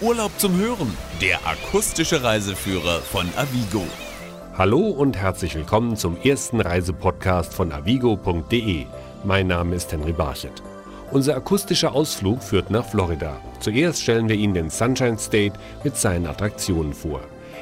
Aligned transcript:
Urlaub 0.00 0.32
zum 0.38 0.56
Hören, 0.58 0.96
der 1.20 1.38
akustische 1.46 2.24
Reiseführer 2.24 3.00
von 3.00 3.26
Avigo. 3.36 3.84
Hallo 4.58 4.88
und 4.88 5.16
herzlich 5.16 5.54
willkommen 5.54 5.96
zum 5.96 6.16
ersten 6.20 6.60
Reisepodcast 6.60 7.54
von 7.54 7.70
avigo.de. 7.70 8.86
Mein 9.24 9.46
Name 9.46 9.76
ist 9.76 9.92
Henry 9.92 10.12
Barchet. 10.12 10.62
Unser 11.12 11.36
akustischer 11.36 11.94
Ausflug 11.94 12.42
führt 12.42 12.70
nach 12.70 12.84
Florida. 12.84 13.36
Zuerst 13.60 14.02
stellen 14.02 14.28
wir 14.28 14.36
Ihnen 14.36 14.54
den 14.54 14.70
Sunshine 14.70 15.18
State 15.18 15.58
mit 15.84 15.96
seinen 15.96 16.26
Attraktionen 16.26 16.94
vor. 16.94 17.20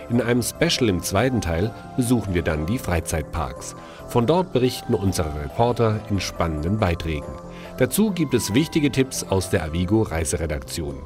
In 0.08 0.22
einem 0.22 0.42
Special 0.42 0.88
im 0.88 1.02
zweiten 1.02 1.40
Teil 1.40 1.72
besuchen 1.96 2.32
wir 2.32 2.42
dann 2.42 2.66
die 2.66 2.78
Freizeitparks. 2.78 3.76
Von 4.08 4.26
dort 4.26 4.52
berichten 4.52 4.94
unsere 4.94 5.34
Reporter 5.42 6.00
in 6.08 6.20
spannenden 6.20 6.78
Beiträgen. 6.78 7.32
Dazu 7.80 8.10
gibt 8.10 8.34
es 8.34 8.52
wichtige 8.52 8.92
Tipps 8.92 9.24
aus 9.24 9.48
der 9.48 9.64
Avigo 9.64 10.02
Reiseredaktion. 10.02 10.96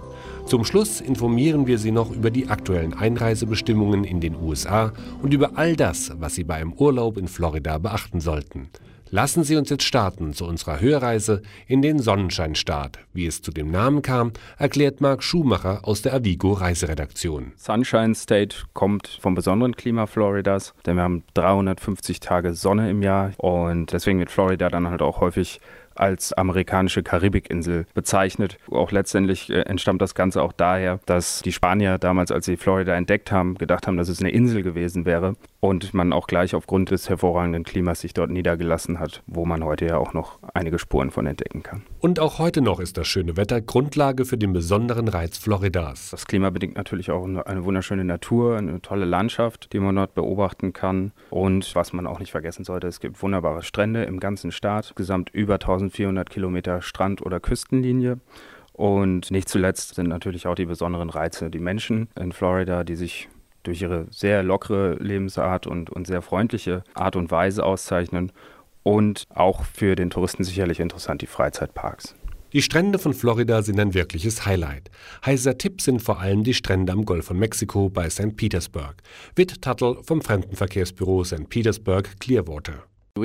Zum 0.44 0.64
Schluss 0.64 1.00
informieren 1.00 1.68
wir 1.68 1.78
Sie 1.78 1.92
noch 1.92 2.10
über 2.10 2.32
die 2.32 2.48
aktuellen 2.48 2.94
Einreisebestimmungen 2.94 4.02
in 4.02 4.20
den 4.20 4.34
USA 4.34 4.92
und 5.22 5.32
über 5.32 5.52
all 5.54 5.76
das, 5.76 6.10
was 6.18 6.34
Sie 6.34 6.42
bei 6.42 6.56
einem 6.56 6.72
Urlaub 6.72 7.16
in 7.16 7.28
Florida 7.28 7.78
beachten 7.78 8.18
sollten. 8.18 8.70
Lassen 9.10 9.44
Sie 9.44 9.54
uns 9.54 9.70
jetzt 9.70 9.84
starten 9.84 10.32
zu 10.32 10.44
unserer 10.44 10.80
Hörreise 10.80 11.42
in 11.68 11.80
den 11.80 12.00
Sonnenscheinstaat. 12.00 12.98
Wie 13.12 13.26
es 13.26 13.40
zu 13.40 13.52
dem 13.52 13.70
Namen 13.70 14.02
kam, 14.02 14.32
erklärt 14.58 15.00
Marc 15.00 15.22
Schumacher 15.22 15.78
aus 15.84 16.02
der 16.02 16.14
Avigo 16.14 16.54
Reiseredaktion. 16.54 17.52
Sunshine 17.54 18.16
State 18.16 18.56
kommt 18.72 19.06
vom 19.20 19.36
besonderen 19.36 19.76
Klima 19.76 20.06
Floridas, 20.06 20.74
denn 20.84 20.96
wir 20.96 21.04
haben 21.04 21.22
350 21.34 22.18
Tage 22.18 22.54
Sonne 22.54 22.90
im 22.90 23.02
Jahr 23.02 23.30
und 23.36 23.92
deswegen 23.92 24.18
wird 24.18 24.32
Florida 24.32 24.68
dann 24.68 24.88
halt 24.88 25.02
auch 25.02 25.20
häufig 25.20 25.60
als 25.94 26.32
amerikanische 26.32 27.02
Karibikinsel 27.02 27.86
bezeichnet. 27.94 28.58
Auch 28.70 28.92
letztendlich 28.92 29.50
äh, 29.50 29.60
entstammt 29.62 30.02
das 30.02 30.14
Ganze 30.14 30.42
auch 30.42 30.52
daher, 30.52 31.00
dass 31.06 31.42
die 31.42 31.52
Spanier 31.52 31.98
damals, 31.98 32.30
als 32.30 32.46
sie 32.46 32.56
Florida 32.56 32.94
entdeckt 32.94 33.32
haben, 33.32 33.56
gedacht 33.56 33.86
haben, 33.86 33.96
dass 33.96 34.08
es 34.08 34.20
eine 34.20 34.30
Insel 34.30 34.62
gewesen 34.62 35.04
wäre 35.04 35.36
und 35.64 35.94
man 35.94 36.12
auch 36.12 36.26
gleich 36.26 36.54
aufgrund 36.54 36.90
des 36.90 37.08
hervorragenden 37.08 37.64
Klimas 37.64 38.00
sich 38.00 38.12
dort 38.12 38.30
niedergelassen 38.30 39.00
hat, 39.00 39.22
wo 39.26 39.46
man 39.46 39.64
heute 39.64 39.86
ja 39.86 39.96
auch 39.96 40.12
noch 40.12 40.38
einige 40.52 40.78
Spuren 40.78 41.10
von 41.10 41.26
entdecken 41.26 41.62
kann. 41.62 41.82
Und 42.00 42.20
auch 42.20 42.38
heute 42.38 42.60
noch 42.60 42.80
ist 42.80 42.98
das 42.98 43.06
schöne 43.06 43.36
Wetter 43.36 43.60
Grundlage 43.60 44.24
für 44.24 44.36
den 44.36 44.52
besonderen 44.52 45.08
Reiz 45.08 45.38
Floridas. 45.38 46.10
Das 46.10 46.26
Klima 46.26 46.50
bedingt 46.50 46.76
natürlich 46.76 47.10
auch 47.10 47.24
eine 47.24 47.64
wunderschöne 47.64 48.04
Natur, 48.04 48.58
eine 48.58 48.82
tolle 48.82 49.06
Landschaft, 49.06 49.72
die 49.72 49.80
man 49.80 49.96
dort 49.96 50.14
beobachten 50.14 50.72
kann. 50.72 51.12
Und 51.30 51.74
was 51.74 51.92
man 51.92 52.06
auch 52.06 52.18
nicht 52.18 52.32
vergessen 52.32 52.64
sollte, 52.64 52.86
es 52.86 53.00
gibt 53.00 53.22
wunderbare 53.22 53.62
Strände 53.62 54.04
im 54.04 54.20
ganzen 54.20 54.52
Staat, 54.52 54.94
gesamt 54.96 55.30
über 55.30 55.54
1000 55.54 55.84
1400 55.84 56.30
Kilometer 56.30 56.82
Strand- 56.82 57.22
oder 57.22 57.40
Küstenlinie. 57.40 58.18
Und 58.72 59.30
nicht 59.30 59.48
zuletzt 59.48 59.94
sind 59.94 60.08
natürlich 60.08 60.46
auch 60.46 60.56
die 60.56 60.66
besonderen 60.66 61.10
Reize, 61.10 61.50
die 61.50 61.60
Menschen 61.60 62.08
in 62.18 62.32
Florida, 62.32 62.82
die 62.82 62.96
sich 62.96 63.28
durch 63.64 63.82
ihre 63.82 64.06
sehr 64.10 64.42
lockere 64.42 64.94
Lebensart 65.00 65.66
und, 65.66 65.90
und 65.90 66.06
sehr 66.06 66.22
freundliche 66.22 66.84
Art 66.94 67.16
und 67.16 67.30
Weise 67.30 67.64
auszeichnen. 67.64 68.32
Und 68.82 69.24
auch 69.30 69.64
für 69.64 69.96
den 69.96 70.10
Touristen 70.10 70.44
sicherlich 70.44 70.78
interessant 70.78 71.22
die 71.22 71.26
Freizeitparks. 71.26 72.14
Die 72.54 72.62
Strände 72.62 73.00
von 73.00 73.14
Florida 73.14 73.62
sind 73.62 73.80
ein 73.80 73.94
wirkliches 73.94 74.46
Highlight. 74.46 74.88
Heißer 75.26 75.58
Tipp 75.58 75.80
sind 75.80 76.00
vor 76.00 76.20
allem 76.20 76.44
die 76.44 76.54
Strände 76.54 76.92
am 76.92 77.04
Golf 77.04 77.26
von 77.26 77.36
Mexiko 77.36 77.88
bei 77.88 78.08
St. 78.08 78.36
Petersburg. 78.36 78.94
Witt 79.34 79.60
Tuttle 79.60 79.98
vom 80.04 80.22
Fremdenverkehrsbüro 80.22 81.24
St. 81.24 81.48
Petersburg 81.48 82.08
Clearwater. 82.20 82.84
Uh, 83.16 83.22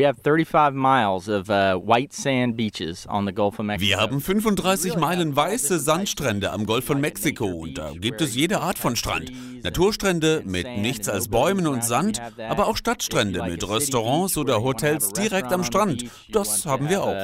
Wir 3.80 3.98
haben 3.98 4.22
35 4.22 4.98
Meilen 4.98 5.36
weiße 5.36 5.80
Sandstrände 5.80 6.52
am 6.52 6.68
Golf 6.68 6.86
von 6.86 7.02
Mexiko 7.02 7.48
und 7.48 7.80
da 7.80 7.94
gibt 7.96 8.22
es 8.22 8.36
jede 8.36 8.62
Art 8.62 8.78
von 8.78 8.96
Strand. 8.96 9.32
Naturstrände 9.64 10.44
mit 10.46 10.68
nichts 10.78 11.10
als 11.10 11.28
Bäumen 11.28 11.66
und 11.66 11.84
Sand, 11.84 12.22
aber 12.38 12.68
auch 12.68 12.78
Stadtstrände 12.78 13.42
mit 13.42 13.68
Restaurants 13.68 14.38
oder 14.38 14.62
Hotels 14.62 15.12
direkt 15.12 15.52
am 15.52 15.64
Strand. 15.64 16.06
Das 16.32 16.68
haben 16.68 16.88
wir 16.88 17.02
auch. 17.02 17.16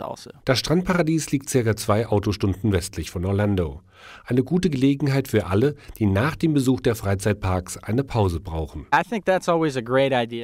Also. 0.00 0.30
Das 0.44 0.58
Strandparadies 0.58 1.30
liegt 1.30 1.48
circa 1.48 1.76
zwei 1.76 2.08
Autostunden 2.08 2.72
westlich 2.72 3.12
von 3.12 3.24
Orlando. 3.24 3.82
Eine 4.24 4.42
gute 4.42 4.70
Gelegenheit 4.70 5.28
für 5.28 5.46
alle, 5.46 5.74
die 5.98 6.06
nach 6.06 6.36
dem 6.36 6.54
Besuch 6.54 6.80
der 6.80 6.94
Freizeitparks 6.94 7.78
eine 7.78 8.04
Pause 8.04 8.40
brauchen. 8.40 8.86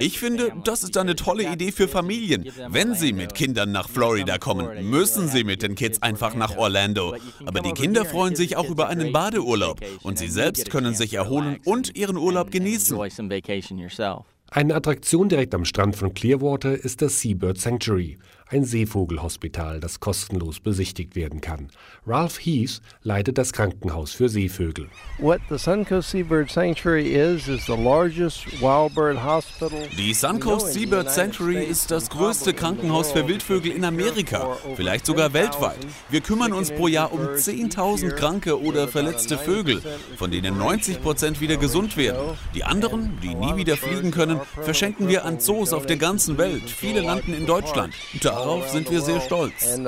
Ich 0.01 0.19
finde, 0.19 0.53
das 0.65 0.83
ist 0.83 0.97
eine 0.97 1.17
tolle 1.17 1.53
Idee 1.53 1.73
für 1.73 1.89
Familien. 1.89 2.45
Wenn 2.69 2.95
sie 2.95 3.13
mit 3.13 3.35
Kindern 3.35 3.73
nach 3.73 3.89
Florida 3.89 4.39
kommen, 4.39 4.89
müssen 4.89 5.29
sie 5.29 5.45
mit 5.45 5.63
den 5.63 5.75
Kids 5.75 6.03
einfach 6.03 6.35
nach 6.35 6.57
Orlando. 6.57 7.15
Aber 7.45 7.61
die 7.61 7.73
Kinder 7.73 8.05
freuen 8.05 8.37
sich 8.37 8.57
auch 8.57 8.69
über 8.69 8.89
einen 8.89 9.13
Badeurlaub 9.13 9.81
und 10.03 10.19
sie 10.19 10.29
selbst 10.29 10.71
können 10.71 10.95
sich 10.95 11.15
erholen 11.15 11.59
und 11.65 11.97
ihren 11.97 12.17
Urlaub 12.17 12.51
genießen. 12.51 12.97
Eine 14.51 14.77
Attraktion 14.77 15.29
direkt 15.29 15.53
am 15.55 15.65
Strand 15.65 15.97
von 15.97 16.15
Clearwater 16.15 16.75
ist 16.75 17.03
das 17.03 17.21
Seabird 17.21 17.59
Sanctuary, 17.59 18.19
ein 18.55 18.65
Seevogelhospital, 18.65 19.81
das 19.81 19.99
kostenlos 19.99 20.61
besichtigt 20.61 21.17
werden 21.17 21.41
kann. 21.41 21.71
Ralph 22.07 22.39
Heath 22.39 22.81
leitet 23.03 23.37
das 23.37 23.53
Krankenhaus 23.53 24.13
für 24.13 24.29
Seevögel. 24.29 24.89
What 25.19 25.41
the 25.51 25.59
Suncoast 25.59 26.11
Seabird 26.11 26.51
Sanctuary 26.51 27.09
is 27.09 27.49
is 27.49 27.67
the 27.67 27.77
largest 27.77 28.47
wild 28.61 28.95
bird 28.95 29.23
hospital. 29.23 29.89
Die 29.99 30.15
Suncoast 30.15 30.73
Seabird 30.73 31.11
Sanctuary 31.11 31.65
ist 31.65 31.91
das 31.91 32.09
größte 32.09 32.55
Krankenhaus 32.55 33.11
für 33.11 33.27
Wildvögel 33.27 33.73
in 33.73 33.85
Amerika, 33.85 34.57
vielleicht 34.77 35.07
sogar 35.07 35.33
weltweit. 35.33 35.85
Wir 36.09 36.21
kümmern 36.21 36.53
uns 36.53 36.71
pro 36.71 36.87
Jahr 36.87 37.13
um 37.13 37.21
10.000 37.21 38.13
kranke 38.13 38.61
oder 38.61 38.87
verletzte 38.87 39.37
Vögel, 39.37 39.83
von 40.17 40.31
denen 40.31 40.57
90 40.59 41.03
Prozent 41.03 41.41
wieder 41.41 41.57
gesund 41.57 41.97
werden. 41.97 42.39
Die 42.55 42.63
anderen, 42.63 43.19
die 43.21 43.35
nie 43.35 43.57
wieder 43.57 43.77
fliegen 43.77 44.13
können, 44.13 44.41
verschenken 44.63 45.09
wir 45.09 45.25
an 45.25 45.41
Zoos 45.41 45.73
auf 45.73 45.87
der 45.87 45.97
ganzen 45.97 46.39
Welt. 46.39 46.71
Viele 46.71 47.01
landen 47.01 47.35
in 47.35 47.47
Deutschland. 47.47 47.93
Da 48.23 48.44
Darauf 48.45 48.69
sind 48.69 48.91
wir 48.91 49.01
sehr 49.01 49.23
stolz. 49.23 49.79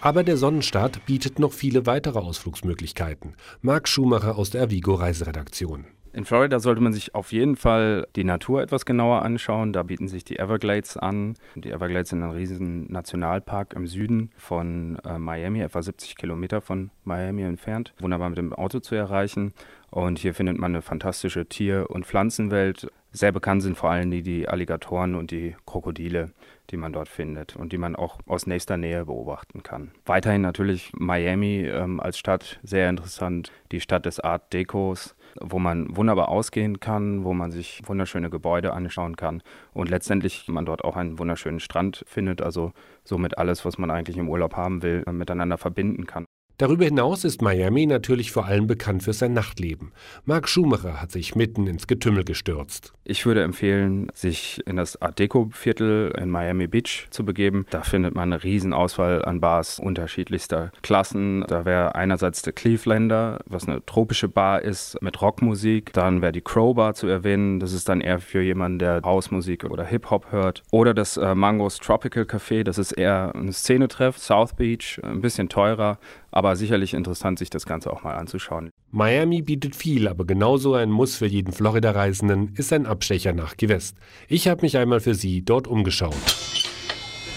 Aber 0.00 0.24
der 0.24 0.36
Sonnenstaat 0.38 1.04
bietet 1.04 1.38
noch 1.38 1.52
viele 1.52 1.84
weitere 1.84 2.18
Ausflugsmöglichkeiten. 2.18 3.34
Marc 3.60 3.86
Schumacher 3.86 4.38
aus 4.38 4.48
der 4.48 4.62
Avigo 4.62 4.94
Reiseredaktion. 4.94 5.84
In 6.16 6.24
Florida 6.24 6.60
sollte 6.60 6.80
man 6.80 6.94
sich 6.94 7.14
auf 7.14 7.30
jeden 7.30 7.56
Fall 7.56 8.08
die 8.16 8.24
Natur 8.24 8.62
etwas 8.62 8.86
genauer 8.86 9.20
anschauen. 9.20 9.74
Da 9.74 9.82
bieten 9.82 10.08
sich 10.08 10.24
die 10.24 10.38
Everglades 10.38 10.96
an. 10.96 11.34
Die 11.56 11.70
Everglades 11.70 12.08
sind 12.08 12.22
ein 12.22 12.30
riesen 12.30 12.90
Nationalpark 12.90 13.74
im 13.74 13.86
Süden 13.86 14.30
von 14.38 14.98
äh, 15.04 15.18
Miami, 15.18 15.60
etwa 15.60 15.82
70 15.82 16.16
Kilometer 16.16 16.62
von 16.62 16.90
Miami 17.04 17.42
entfernt. 17.42 17.92
Wunderbar 18.00 18.30
mit 18.30 18.38
dem 18.38 18.54
Auto 18.54 18.80
zu 18.80 18.94
erreichen. 18.94 19.52
Und 19.90 20.18
hier 20.18 20.32
findet 20.32 20.56
man 20.56 20.72
eine 20.72 20.80
fantastische 20.80 21.44
Tier- 21.44 21.90
und 21.90 22.06
Pflanzenwelt. 22.06 22.90
Sehr 23.12 23.32
bekannt 23.32 23.62
sind 23.62 23.76
vor 23.76 23.90
allem 23.90 24.10
die, 24.10 24.22
die 24.22 24.48
Alligatoren 24.48 25.14
und 25.14 25.30
die 25.30 25.54
Krokodile, 25.66 26.32
die 26.70 26.76
man 26.78 26.92
dort 26.92 27.08
findet 27.08 27.56
und 27.56 27.72
die 27.72 27.78
man 27.78 27.96
auch 27.96 28.18
aus 28.26 28.46
nächster 28.46 28.76
Nähe 28.76 29.04
beobachten 29.04 29.62
kann. 29.62 29.92
Weiterhin 30.04 30.42
natürlich 30.42 30.92
Miami 30.94 31.66
ähm, 31.66 31.98
als 31.98 32.18
Stadt 32.18 32.58
sehr 32.62 32.88
interessant, 32.88 33.52
die 33.72 33.80
Stadt 33.80 34.06
des 34.06 34.20
Art 34.20 34.52
Decos, 34.52 35.15
wo 35.40 35.58
man 35.58 35.96
wunderbar 35.96 36.28
ausgehen 36.28 36.80
kann, 36.80 37.24
wo 37.24 37.34
man 37.34 37.50
sich 37.50 37.82
wunderschöne 37.86 38.30
Gebäude 38.30 38.72
anschauen 38.72 39.16
kann 39.16 39.42
und 39.72 39.88
letztendlich 39.88 40.48
man 40.48 40.66
dort 40.66 40.84
auch 40.84 40.96
einen 40.96 41.18
wunderschönen 41.18 41.60
Strand 41.60 42.04
findet, 42.06 42.42
also 42.42 42.72
somit 43.04 43.38
alles, 43.38 43.64
was 43.64 43.78
man 43.78 43.90
eigentlich 43.90 44.16
im 44.16 44.28
Urlaub 44.28 44.56
haben 44.56 44.82
will, 44.82 45.04
miteinander 45.10 45.58
verbinden 45.58 46.06
kann. 46.06 46.26
Darüber 46.58 46.86
hinaus 46.86 47.24
ist 47.24 47.42
Miami 47.42 47.84
natürlich 47.84 48.32
vor 48.32 48.46
allem 48.46 48.66
bekannt 48.66 49.02
für 49.02 49.12
sein 49.12 49.34
Nachtleben. 49.34 49.92
Marc 50.24 50.48
Schumacher 50.48 51.02
hat 51.02 51.12
sich 51.12 51.34
mitten 51.34 51.66
ins 51.66 51.86
Getümmel 51.86 52.24
gestürzt. 52.24 52.94
Ich 53.04 53.26
würde 53.26 53.42
empfehlen, 53.42 54.08
sich 54.14 54.62
in 54.66 54.76
das 54.76 55.00
Art 55.02 55.18
Deco-Viertel 55.18 56.14
in 56.18 56.30
Miami 56.30 56.66
Beach 56.66 57.08
zu 57.10 57.26
begeben. 57.26 57.66
Da 57.68 57.82
findet 57.82 58.14
man 58.14 58.32
eine 58.32 58.42
riesen 58.42 58.72
Auswahl 58.72 59.22
an 59.22 59.38
Bars 59.38 59.78
unterschiedlichster 59.78 60.72
Klassen. 60.80 61.44
Da 61.46 61.66
wäre 61.66 61.94
einerseits 61.94 62.40
der 62.40 62.54
Clevelander, 62.54 63.40
was 63.44 63.68
eine 63.68 63.84
tropische 63.84 64.28
Bar 64.28 64.62
ist 64.62 64.96
mit 65.02 65.20
Rockmusik. 65.20 65.92
Dann 65.92 66.22
wäre 66.22 66.32
die 66.32 66.40
Crow 66.40 66.74
Bar 66.74 66.94
zu 66.94 67.06
erwähnen. 67.06 67.60
Das 67.60 67.74
ist 67.74 67.90
dann 67.90 68.00
eher 68.00 68.18
für 68.18 68.40
jemanden, 68.40 68.78
der 68.78 69.02
Hausmusik 69.04 69.64
oder 69.64 69.84
Hip-Hop 69.84 70.32
hört. 70.32 70.62
Oder 70.70 70.94
das 70.94 71.18
äh, 71.18 71.34
Mangos 71.34 71.76
Tropical 71.80 72.22
Café. 72.22 72.64
Das 72.64 72.78
ist 72.78 72.92
eher 72.92 73.34
ein 73.34 73.52
Szenetreff. 73.52 74.16
South 74.16 74.54
Beach, 74.54 74.98
ein 75.04 75.20
bisschen 75.20 75.50
teurer 75.50 75.98
aber 76.36 76.45
sicherlich 76.54 76.94
interessant, 76.94 77.40
sich 77.40 77.50
das 77.50 77.66
Ganze 77.66 77.92
auch 77.92 78.04
mal 78.04 78.14
anzuschauen. 78.14 78.70
Miami 78.92 79.42
bietet 79.42 79.74
viel, 79.74 80.06
aber 80.06 80.24
genauso 80.24 80.74
ein 80.74 80.90
Muss 80.90 81.16
für 81.16 81.26
jeden 81.26 81.52
Florida-Reisenden 81.52 82.54
ist 82.54 82.72
ein 82.72 82.86
Abstecher 82.86 83.32
nach 83.32 83.56
Key 83.56 83.68
West. 83.68 83.96
Ich 84.28 84.46
habe 84.46 84.62
mich 84.62 84.76
einmal 84.76 85.00
für 85.00 85.14
Sie 85.14 85.42
dort 85.42 85.66
umgeschaut. 85.66 86.14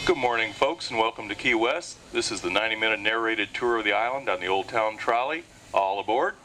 Good 0.05 0.17
morning, 0.17 0.53
folks, 0.53 0.91
and 0.91 0.99
welcome 0.99 1.29
to 1.29 1.35
Key 1.35 1.55
West. 1.55 1.97
This 2.11 2.31
is 2.31 2.41
the 2.41 2.49
90 2.49 2.75
minute 2.75 3.01
narrated 3.01 3.49
tour 3.53 3.77
of 3.77 3.85
the 3.85 3.93
island 3.93 4.29
on 4.29 4.39
the 4.41 4.47
Old 4.47 4.67
Town 4.67 4.97
Trolley. 4.97 5.43
All 5.73 5.99
aboard. 5.99 6.35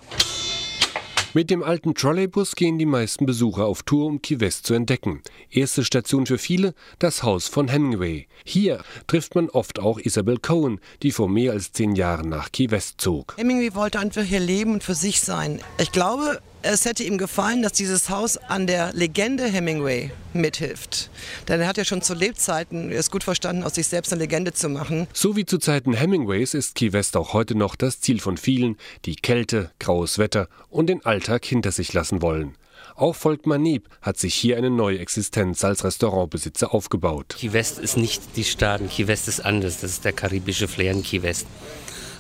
Mit 1.36 1.50
dem 1.50 1.64
alten 1.64 1.96
Trolleybus 1.96 2.54
gehen 2.54 2.78
die 2.78 2.86
meisten 2.86 3.26
Besucher 3.26 3.66
auf 3.66 3.82
Tour, 3.82 4.06
um 4.06 4.22
Key 4.22 4.38
West 4.38 4.68
zu 4.68 4.74
entdecken. 4.74 5.20
Erste 5.50 5.84
Station 5.84 6.26
für 6.26 6.38
viele, 6.38 6.74
das 7.00 7.24
Haus 7.24 7.48
von 7.48 7.66
Hemingway. 7.66 8.28
Hier 8.44 8.84
trifft 9.08 9.34
man 9.34 9.50
oft 9.50 9.80
auch 9.80 9.98
Isabel 9.98 10.38
Cohen, 10.38 10.78
die 11.02 11.10
vor 11.10 11.28
mehr 11.28 11.50
als 11.50 11.72
zehn 11.72 11.96
Jahren 11.96 12.28
nach 12.28 12.52
Key 12.52 12.70
West 12.70 13.00
zog. 13.00 13.34
Hemingway 13.36 13.74
wollte 13.74 13.98
einfach 13.98 14.22
hier 14.22 14.38
leben 14.38 14.74
und 14.74 14.84
für 14.84 14.94
sich 14.94 15.22
sein. 15.22 15.60
Ich 15.78 15.90
glaube, 15.90 16.40
es 16.64 16.84
hätte 16.86 17.04
ihm 17.04 17.18
gefallen, 17.18 17.62
dass 17.62 17.72
dieses 17.72 18.08
Haus 18.08 18.36
an 18.36 18.66
der 18.66 18.92
Legende 18.94 19.44
Hemingway 19.44 20.10
mithilft. 20.32 21.10
Denn 21.46 21.60
er 21.60 21.68
hat 21.68 21.76
ja 21.76 21.84
schon 21.84 22.02
zu 22.02 22.14
Lebzeiten 22.14 22.90
es 22.90 23.10
gut 23.10 23.22
verstanden, 23.22 23.62
aus 23.62 23.74
sich 23.74 23.86
selbst 23.86 24.12
eine 24.12 24.22
Legende 24.22 24.52
zu 24.52 24.68
machen. 24.68 25.06
So 25.12 25.36
wie 25.36 25.44
zu 25.44 25.58
Zeiten 25.58 25.92
Hemingways 25.92 26.54
ist 26.54 26.74
Key 26.74 26.92
West 26.92 27.16
auch 27.16 27.34
heute 27.34 27.54
noch 27.54 27.76
das 27.76 28.00
Ziel 28.00 28.20
von 28.20 28.38
vielen, 28.38 28.76
die 29.04 29.16
Kälte, 29.16 29.70
graues 29.78 30.18
Wetter 30.18 30.48
und 30.70 30.86
den 30.86 31.04
Alltag 31.04 31.44
hinter 31.44 31.70
sich 31.70 31.92
lassen 31.92 32.22
wollen. 32.22 32.56
Auch 32.96 33.14
Volkmar 33.14 33.58
Nieb 33.58 33.88
hat 34.00 34.18
sich 34.18 34.34
hier 34.34 34.56
eine 34.56 34.70
neue 34.70 35.00
Existenz 35.00 35.64
als 35.64 35.84
Restaurantbesitzer 35.84 36.72
aufgebaut. 36.72 37.36
Key 37.38 37.52
West 37.52 37.78
ist 37.78 37.96
nicht 37.96 38.22
die 38.36 38.44
Staaten, 38.44 38.88
Key 38.88 39.06
West 39.06 39.28
ist 39.28 39.44
anders. 39.44 39.80
Das 39.80 39.90
ist 39.90 40.04
der 40.04 40.12
karibische 40.12 40.68
Flair 40.68 40.92
in 40.92 41.02
Key 41.02 41.22
West 41.22 41.46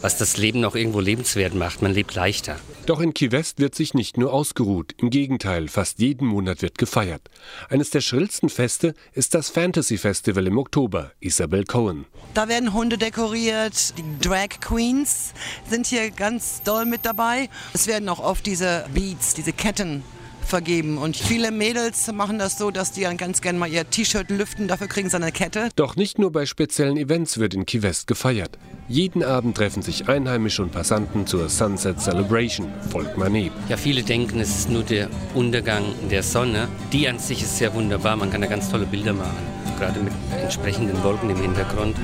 was 0.04 0.18
das 0.18 0.36
Leben 0.36 0.62
auch 0.66 0.74
irgendwo 0.74 1.00
lebenswert 1.00 1.54
macht. 1.54 1.80
Man 1.80 1.94
lebt 1.94 2.14
leichter. 2.14 2.60
Doch 2.84 3.00
in 3.00 3.14
Key 3.14 3.32
West 3.32 3.58
wird 3.58 3.74
sich 3.74 3.94
nicht 3.94 4.18
nur 4.18 4.34
ausgeruht. 4.34 4.92
Im 4.98 5.08
Gegenteil, 5.08 5.66
fast 5.66 5.98
jeden 5.98 6.28
Monat 6.28 6.60
wird 6.60 6.76
gefeiert. 6.76 7.22
Eines 7.70 7.88
der 7.88 8.02
schrillsten 8.02 8.50
Feste 8.50 8.92
ist 9.14 9.34
das 9.34 9.48
Fantasy 9.48 9.96
Festival 9.96 10.46
im 10.46 10.58
Oktober. 10.58 11.12
Isabel 11.20 11.64
Cohen. 11.64 12.04
Da 12.34 12.48
werden 12.48 12.74
Hunde 12.74 12.98
dekoriert. 12.98 13.96
Die 13.96 14.04
Drag 14.20 14.60
Queens 14.60 15.32
sind 15.70 15.86
hier 15.86 16.10
ganz 16.10 16.60
doll 16.62 16.84
mit 16.84 17.06
dabei. 17.06 17.48
Es 17.72 17.86
werden 17.86 18.10
auch 18.10 18.20
oft 18.20 18.44
diese 18.44 18.84
Beats, 18.92 19.32
diese 19.32 19.54
Ketten 19.54 20.02
vergeben. 20.44 20.98
Und 20.98 21.16
viele 21.16 21.50
Mädels 21.50 22.10
machen 22.12 22.38
das 22.38 22.58
so, 22.58 22.70
dass 22.70 22.92
die 22.92 23.02
dann 23.02 23.16
ganz 23.16 23.40
gerne 23.40 23.58
mal 23.58 23.68
ihr 23.68 23.88
T-Shirt 23.88 24.30
lüften, 24.30 24.68
dafür 24.68 24.86
kriegen 24.86 25.10
sie 25.10 25.16
eine 25.16 25.32
Kette. 25.32 25.68
Doch 25.76 25.96
nicht 25.96 26.18
nur 26.18 26.32
bei 26.32 26.46
speziellen 26.46 26.96
Events 26.96 27.38
wird 27.38 27.54
in 27.54 27.66
Key 27.66 27.82
West 27.82 28.06
gefeiert. 28.06 28.58
Jeden 28.88 29.22
Abend 29.22 29.56
treffen 29.56 29.82
sich 29.82 30.08
Einheimische 30.08 30.62
und 30.62 30.72
Passanten 30.72 31.26
zur 31.26 31.48
Sunset 31.48 32.00
Celebration, 32.00 32.68
folgt 32.90 33.16
Manet. 33.16 33.52
Ja, 33.68 33.76
viele 33.76 34.02
denken, 34.02 34.40
es 34.40 34.50
ist 34.50 34.70
nur 34.70 34.82
der 34.82 35.08
Untergang 35.34 35.84
der 36.10 36.22
Sonne. 36.22 36.68
Die 36.92 37.08
an 37.08 37.18
sich 37.18 37.42
ist 37.42 37.56
sehr 37.56 37.72
wunderbar, 37.74 38.16
man 38.16 38.30
kann 38.30 38.40
da 38.40 38.46
ganz 38.46 38.70
tolle 38.70 38.86
Bilder 38.86 39.14
machen, 39.14 39.36
gerade 39.78 40.00
mit 40.00 40.12
entsprechenden 40.40 41.02
Wolken 41.02 41.30
im 41.30 41.40
Hintergrund. 41.40 41.96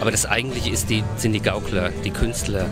Aber 0.00 0.10
das 0.10 0.26
eigentliche 0.26 0.70
ist 0.70 0.90
die, 0.90 1.04
sind 1.16 1.32
die 1.32 1.40
Gaukler, 1.40 1.90
die 2.04 2.10
Künstler, 2.10 2.68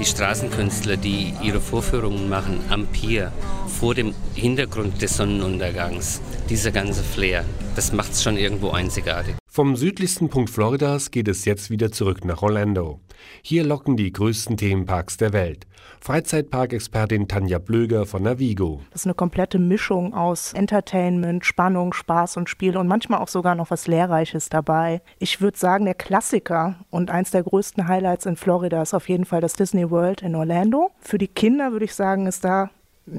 die 0.00 0.06
Straßenkünstler, 0.06 0.96
die 0.96 1.34
ihre 1.42 1.60
Vorführungen 1.60 2.28
machen 2.30 2.60
am 2.70 2.86
Pier 2.86 3.32
vor 3.78 3.94
dem 3.94 4.14
Hintergrund 4.34 5.02
des 5.02 5.18
Sonnenuntergangs. 5.18 6.22
Dieser 6.48 6.70
ganze 6.72 7.02
Flair, 7.02 7.44
das 7.76 7.92
macht 7.92 8.12
es 8.12 8.22
schon 8.22 8.38
irgendwo 8.38 8.70
einzigartig. 8.70 9.39
Vom 9.52 9.74
südlichsten 9.74 10.28
Punkt 10.28 10.48
Floridas 10.48 11.10
geht 11.10 11.26
es 11.26 11.44
jetzt 11.44 11.70
wieder 11.70 11.90
zurück 11.90 12.24
nach 12.24 12.40
Orlando. 12.40 13.00
Hier 13.42 13.64
locken 13.64 13.96
die 13.96 14.12
größten 14.12 14.56
Themenparks 14.56 15.16
der 15.16 15.32
Welt. 15.32 15.66
Freizeitparkexpertin 16.00 17.26
Tanja 17.26 17.58
Blöger 17.58 18.06
von 18.06 18.22
Navigo. 18.22 18.80
Das 18.92 19.02
ist 19.02 19.06
eine 19.06 19.14
komplette 19.14 19.58
Mischung 19.58 20.14
aus 20.14 20.52
Entertainment, 20.52 21.44
Spannung, 21.44 21.92
Spaß 21.92 22.36
und 22.36 22.48
Spiel 22.48 22.76
und 22.76 22.86
manchmal 22.86 23.18
auch 23.18 23.26
sogar 23.26 23.56
noch 23.56 23.72
was 23.72 23.88
Lehrreiches 23.88 24.50
dabei. 24.50 25.02
Ich 25.18 25.40
würde 25.40 25.58
sagen, 25.58 25.84
der 25.84 25.94
Klassiker 25.94 26.76
und 26.88 27.10
eins 27.10 27.32
der 27.32 27.42
größten 27.42 27.88
Highlights 27.88 28.26
in 28.26 28.36
Florida 28.36 28.80
ist 28.80 28.94
auf 28.94 29.08
jeden 29.08 29.24
Fall 29.24 29.40
das 29.40 29.54
Disney 29.54 29.90
World 29.90 30.22
in 30.22 30.36
Orlando. 30.36 30.92
Für 31.00 31.18
die 31.18 31.26
Kinder 31.26 31.72
würde 31.72 31.86
ich 31.86 31.94
sagen, 31.96 32.28
ist 32.28 32.44
da 32.44 32.70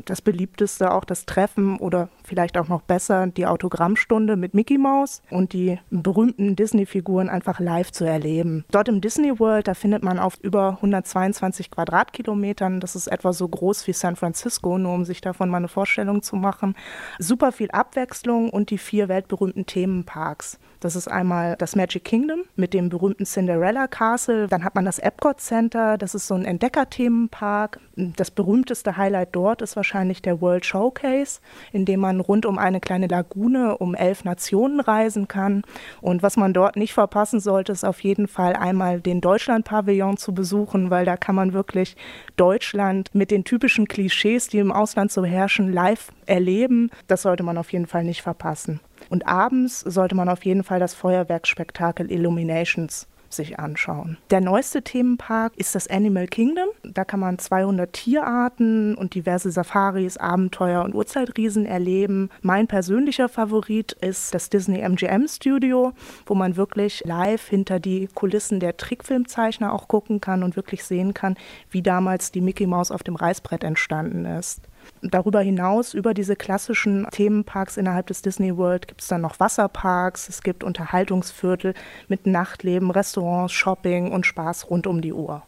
das 0.06 0.22
beliebteste 0.22 0.92
auch 0.92 1.06
das 1.06 1.26
Treffen 1.26 1.78
oder 1.78 2.10
vielleicht 2.24 2.58
auch 2.58 2.68
noch 2.68 2.82
besser 2.82 3.28
die 3.28 3.46
Autogrammstunde 3.46 4.36
mit 4.36 4.54
Mickey 4.54 4.78
Mouse 4.78 5.22
und 5.30 5.54
die 5.54 5.80
berühmten 5.90 6.56
Disney-Figuren 6.56 7.30
einfach 7.30 7.60
live 7.60 7.92
zu 7.92 8.06
erleben. 8.06 8.66
Dort 8.72 8.88
im 8.88 9.02
Disney 9.02 9.40
World, 9.40 9.68
da 9.68 9.74
findet 9.74 10.04
man 10.04 10.20
auf 10.20 10.38
über 10.42 10.78
122 10.78 11.72
Quadratkilometern, 11.72 12.80
das 12.80 12.96
ist 12.96 13.08
etwa 13.08 13.34
so 13.34 13.48
groß 13.48 13.88
wie 13.88 13.94
San 13.94 14.16
Francisco, 14.16 14.78
nur 14.78 14.94
um 14.94 15.06
sich 15.06 15.22
davon 15.22 15.50
mal 15.50 15.58
eine 15.58 15.68
Vorstellung 15.68 16.22
zu 16.22 16.36
machen, 16.36 16.76
super 17.20 17.52
viel 17.52 17.72
Abwechslung 17.72 18.50
und 18.50 18.70
die 18.70 18.78
vier 18.78 19.10
weltberühmten 19.10 19.66
Themenparks. 19.66 20.60
Das 20.82 20.96
ist 20.96 21.08
einmal 21.08 21.56
das 21.58 21.76
Magic 21.76 22.04
Kingdom 22.04 22.42
mit 22.56 22.74
dem 22.74 22.90
berühmten 22.90 23.26
Cinderella 23.26 23.88
Castle. 23.88 24.48
Dann 24.48 24.64
hat 24.64 24.74
man 24.74 24.84
das 24.84 24.98
Epcot 24.98 25.40
Center, 25.40 25.98
das 25.98 26.16
ist 26.16 26.26
so 26.26 26.34
ein 26.34 26.44
Entdeckerthemenpark. 26.44 27.80
Das 28.18 28.32
berühmteste 28.32 28.98
Highlight 28.98 29.30
dort 29.34 29.62
ist 29.62 29.76
wahrscheinlich 29.76 30.22
der 30.22 30.42
World 30.42 30.66
Showcase, 30.66 31.40
in 31.72 31.86
dem 31.86 32.00
man 32.00 32.20
rund 32.20 32.46
um 32.46 32.58
eine 32.58 32.80
kleine 32.80 33.08
Lagune 33.08 33.78
um 33.78 33.94
elf 33.94 34.24
Nationen 34.24 34.80
reisen 34.80 35.28
kann. 35.28 35.62
Und 36.02 36.24
was 36.24 36.36
man 36.36 36.54
dort 36.54 36.76
nicht 36.78 36.94
verpassen 36.94 37.40
sollte, 37.40 37.72
ist 37.72 37.84
auf 37.84 38.00
jeden 38.02 38.28
Fall 38.28 38.54
einmal 38.54 39.02
den 39.02 39.22
Deutschland-Pavillon 39.22 40.18
zu 40.18 40.34
besuchen, 40.34 40.90
weil 40.90 41.06
da 41.06 41.16
kann 41.16 41.36
man 41.36 41.54
wirklich 41.54 41.96
Deutschland 42.38 43.14
mit 43.14 43.30
den 43.30 43.44
typischen 43.44 43.88
Klischees, 43.88 44.48
die 44.48 44.60
im 44.60 44.72
Ausland 44.72 45.12
so 45.12 45.24
herrschen, 45.24 45.72
live 45.72 46.12
erleben. 46.26 46.90
Das 47.08 47.22
sollte 47.22 47.44
man 47.44 47.58
auf 47.58 47.72
jeden 47.72 47.88
Fall 47.88 48.04
nicht 48.04 48.24
verpassen. 48.24 48.80
Und 49.10 49.28
abends 49.28 49.82
sollte 49.82 50.16
man 50.16 50.30
auf 50.30 50.46
jeden 50.46 50.64
Fall 50.64 50.80
das 50.80 50.94
Feuerwerksspektakel 50.94 52.12
Illuminations 52.12 53.08
sich 53.34 53.60
anschauen. 53.60 54.18
Der 54.30 54.42
neueste 54.42 54.82
Themenpark 54.82 55.56
ist 55.58 55.76
das 55.76 55.88
Animal 55.88 56.28
Kingdom. 56.28 56.70
Da 56.84 57.06
kann 57.06 57.20
man 57.20 57.40
200 57.40 57.92
Tierarten 57.94 58.96
und 58.96 59.16
diverse 59.16 59.52
Safaris, 59.52 60.18
Abenteuer 60.18 60.84
und 60.84 60.96
Urzeitriesen 60.96 61.66
erleben. 61.66 62.30
Mein 62.42 62.68
persönlicher 62.68 63.30
Favorit 63.30 63.94
ist 63.94 64.34
das 64.34 64.50
Disney 64.50 64.80
MGM 64.80 65.28
Studio, 65.28 65.94
wo 66.26 66.36
man 66.36 66.56
wirklich 66.56 67.04
live 67.06 67.48
hinter 67.48 67.80
die 67.80 68.08
Kulissen 68.14 68.60
der 68.60 68.78
Trickfilmzeichner 68.78 69.74
auch 69.74 69.88
gucken 69.88 70.22
kann 70.22 70.44
und 70.44 70.56
wirklich 70.56 70.84
sehen 70.84 71.14
kann, 71.14 71.36
wie 71.70 71.82
damals 71.82 72.32
die 72.32 72.42
Mickey 72.42 72.68
Mouse 72.68 72.92
auf 72.92 73.04
dem 73.04 73.16
Reißbrett 73.16 73.64
entstanden 73.64 74.26
ist. 74.26 74.62
Darüber 75.02 75.42
hinaus, 75.42 75.94
über 75.94 76.14
diese 76.14 76.36
klassischen 76.36 77.08
Themenparks 77.12 77.78
innerhalb 77.78 78.08
des 78.08 78.22
Disney 78.22 78.56
World, 78.56 78.88
gibt 78.88 79.02
es 79.02 79.08
dann 79.08 79.22
noch 79.22 79.40
Wasserparks, 79.40 80.30
es 80.30 80.44
gibt 80.44 80.64
Unterhaltungsviertel 80.64 81.74
mit 82.08 82.28
Nachtleben, 82.28 82.92
Restaurants, 82.92 83.54
Shopping 83.54 84.12
und 84.12 84.26
Spaß 84.26 84.70
rund 84.70 84.88
um 84.88 85.02
die 85.02 85.14
Uhr. 85.14 85.44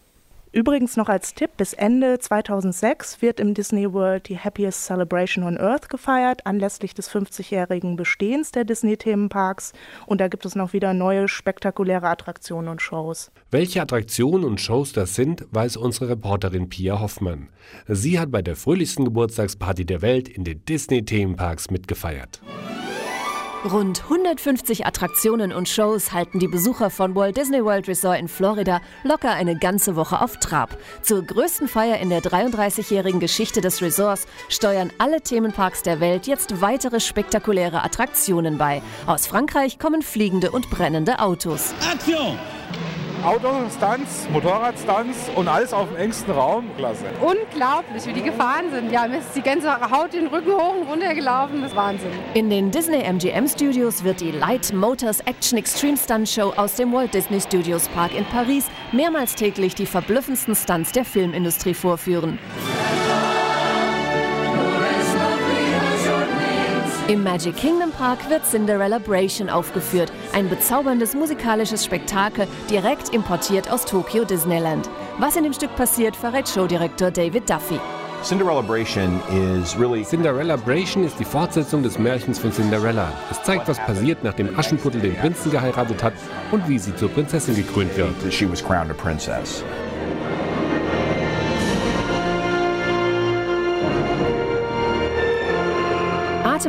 Übrigens 0.54 0.98
noch 0.98 1.10
als 1.10 1.34
Tipp, 1.34 1.50
bis 1.58 1.74
Ende 1.74 2.20
2006 2.20 3.24
wird 3.24 3.40
im 3.40 3.56
Disney 3.56 3.92
World 3.92 4.30
die 4.30 4.38
Happiest 4.38 4.86
Celebration 4.86 5.44
on 5.44 5.58
Earth 5.58 5.90
gefeiert, 5.90 6.46
anlässlich 6.46 6.94
des 6.94 7.10
50-jährigen 7.10 7.96
Bestehens 7.96 8.52
der 8.52 8.64
Disney-Themenparks. 8.64 9.74
Und 10.06 10.22
da 10.22 10.28
gibt 10.28 10.46
es 10.46 10.54
noch 10.54 10.72
wieder 10.74 10.94
neue 10.94 11.28
spektakuläre 11.28 12.08
Attraktionen 12.08 12.70
und 12.70 12.84
Shows. 12.84 13.32
Welche 13.50 13.82
Attraktionen 13.82 14.46
und 14.46 14.62
Shows 14.62 14.94
das 14.94 15.16
sind, 15.16 15.44
weiß 15.50 15.76
unsere 15.76 16.10
Reporterin 16.10 16.70
Pia 16.70 17.00
Hoffmann. 17.00 17.50
Sie 17.88 18.20
hat 18.20 18.30
bei 18.30 18.44
der 18.44 18.56
fröhlichsten 18.56 19.06
Geburtstagsparty 19.06 19.86
der 19.86 20.04
Welt 20.04 20.30
in 20.30 20.44
den 20.44 20.64
Disney-Themenparks 20.66 21.72
mitgefeiert. 21.72 22.42
Rund 23.66 24.04
150 24.04 24.86
Attraktionen 24.86 25.54
und 25.54 25.70
Shows 25.70 26.12
halten 26.12 26.38
die 26.38 26.50
Besucher 26.50 26.90
von 26.90 27.16
Walt 27.16 27.38
Disney 27.38 27.64
World 27.64 27.88
Resort 27.88 28.20
in 28.20 28.28
Florida 28.28 28.82
locker 29.04 29.32
eine 29.32 29.58
ganze 29.58 29.96
Woche 29.96 30.20
auf 30.22 30.38
Trab. 30.38 30.78
Zur 31.02 31.24
größten 31.24 31.70
Feier 31.70 31.98
in 32.00 32.10
der 32.10 32.22
33-jährigen 32.22 33.22
Geschichte 33.22 33.62
des 33.62 33.82
Resorts 33.82 34.28
steuern 34.50 34.92
alle 34.98 35.22
Themenparks 35.22 35.82
der 35.82 36.02
Welt 36.02 36.28
jetzt 36.28 36.60
weitere 36.60 37.00
spektakuläre 37.00 37.84
Attraktionen 37.84 38.58
bei. 38.58 38.82
Aus 39.06 39.28
Frankreich 39.28 39.80
kommen 39.80 40.02
fliegende 40.02 40.52
und 40.52 40.70
brennende 40.70 41.20
Autos. 41.20 41.74
Aktion! 41.90 42.38
Autostunts, 43.24 44.28
Motorradstunts 44.34 45.30
und 45.36 45.48
alles 45.48 45.72
auf 45.72 45.88
dem 45.88 45.96
engsten 45.96 46.34
Raum. 46.34 46.66
Klasse. 46.78 47.06
Unglaublich, 47.22 48.06
wie 48.06 48.12
die 48.12 48.22
gefahren 48.22 48.66
sind. 48.70 48.92
Ja, 48.92 49.08
mir 49.08 49.20
ist 49.20 49.34
die 49.34 49.42
ganze 49.42 49.72
Haut 49.90 50.12
den 50.12 50.28
Rücken 50.28 50.52
hoch 50.52 50.76
und 50.82 50.90
runter 50.90 51.16
gelaufen. 51.16 51.62
Das 51.62 51.72
ist 51.72 51.78
Wahnsinn. 51.78 52.12
In 52.34 52.50
den 52.50 52.70
Disney 52.70 53.02
MGM 53.02 53.48
Studios 53.48 54.04
wird 54.04 54.20
die 54.20 54.32
Light 54.32 54.74
Motors 54.74 55.22
Action 55.22 55.58
Extreme 55.58 55.96
Stunt 55.96 56.28
Show 56.28 56.52
aus 56.58 56.76
dem 56.76 56.92
Walt 56.92 57.14
Disney 57.14 57.40
Studios 57.40 57.88
Park 57.90 58.14
in 58.14 58.26
Paris 58.26 58.66
mehrmals 58.92 59.36
täglich 59.36 59.74
die 59.74 59.86
verblüffendsten 59.86 60.56
Stunts 60.56 60.92
der 60.92 61.06
Filmindustrie 61.06 61.74
vorführen. 61.74 62.40
Im 67.10 67.22
Magic 67.22 67.58
Kingdom 67.58 67.92
Park 67.92 68.30
wird 68.30 68.46
Cinderella 68.46 68.98
Bration 68.98 69.50
aufgeführt, 69.50 70.10
ein 70.32 70.48
bezauberndes 70.48 71.14
musikalisches 71.14 71.84
Spektakel, 71.84 72.48
direkt 72.70 73.10
importiert 73.10 73.70
aus 73.70 73.84
Tokyo 73.84 74.24
Disneyland. 74.24 74.90
Was 75.18 75.36
in 75.36 75.44
dem 75.44 75.52
Stück 75.52 75.76
passiert, 75.76 76.16
verrät 76.16 76.48
Showdirektor 76.48 77.12
David 77.12 77.50
Duffy. 77.50 77.78
Cinderella 78.24 78.62
Bration 78.62 79.20
is 79.30 79.78
really 79.78 80.06
Cinderella 80.06 80.56
Bration 80.56 81.04
ist 81.04 81.20
die 81.20 81.26
Fortsetzung 81.26 81.84
des 81.84 82.00
Märchens 82.00 82.40
von 82.40 82.54
Cinderella. 82.54 83.12
Es 83.30 83.44
zeigt, 83.44 83.68
was 83.68 83.80
passiert, 83.80 84.24
nachdem 84.24 84.58
Aschenputtel 84.58 85.02
den 85.02 85.18
Prinzen 85.18 85.52
geheiratet 85.52 86.02
hat 86.02 86.14
und 86.52 86.70
wie 86.70 86.80
sie 86.80 86.96
zur 86.96 87.10
Prinzessin 87.10 87.56
gekrönt 87.56 87.98
wird. 87.98 88.16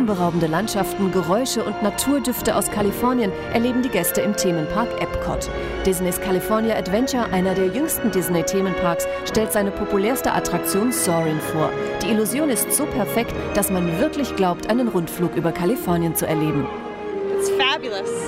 Atemberaubende 0.04 0.48
Landschaften, 0.48 1.12
Geräusche 1.12 1.64
und 1.64 1.82
Naturdüfte 1.82 2.56
aus 2.56 2.70
Kalifornien 2.70 3.32
erleben 3.54 3.80
die 3.80 3.88
Gäste 3.88 4.20
im 4.20 4.36
Themenpark 4.36 5.00
Epcot. 5.00 5.48
Disneys 5.86 6.20
California 6.20 6.76
Adventure, 6.76 7.24
einer 7.32 7.54
der 7.54 7.68
jüngsten 7.68 8.10
Disney-Themenparks, 8.10 9.06
stellt 9.24 9.50
seine 9.50 9.70
populärste 9.70 10.30
Attraktion 10.30 10.92
Soarin 10.92 11.40
vor. 11.40 11.70
Die 12.02 12.10
Illusion 12.10 12.50
ist 12.50 12.70
so 12.70 12.84
perfekt, 12.84 13.32
dass 13.54 13.70
man 13.70 13.98
wirklich 13.98 14.36
glaubt, 14.36 14.68
einen 14.68 14.88
Rundflug 14.88 15.36
über 15.36 15.52
Kalifornien 15.52 16.14
zu 16.14 16.26
erleben. 16.26 16.66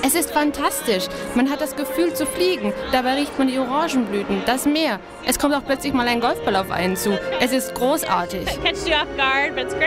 Es 0.05 0.15
ist 0.15 0.31
fantastisch. 0.31 1.07
Man 1.35 1.51
hat 1.51 1.61
das 1.61 1.75
Gefühl 1.77 2.13
zu 2.15 2.27
fliegen. 2.27 2.73
Dabei 2.93 3.15
riecht 3.15 3.39
man 3.39 3.49
die 3.49 3.59
Orangenblüten, 3.59 4.43
das 4.47 4.67
Meer. 4.67 5.01
Es 5.25 5.39
kommt 5.39 5.55
auch 5.55 5.65
plötzlich 5.65 5.93
mal 5.93 6.07
ein 6.07 6.21
Golfball 6.21 6.57
auf 6.57 6.71
einen 6.71 6.97
zu. 6.97 7.19
Es 7.41 7.53
ist 7.53 7.75
großartig. 7.75 8.47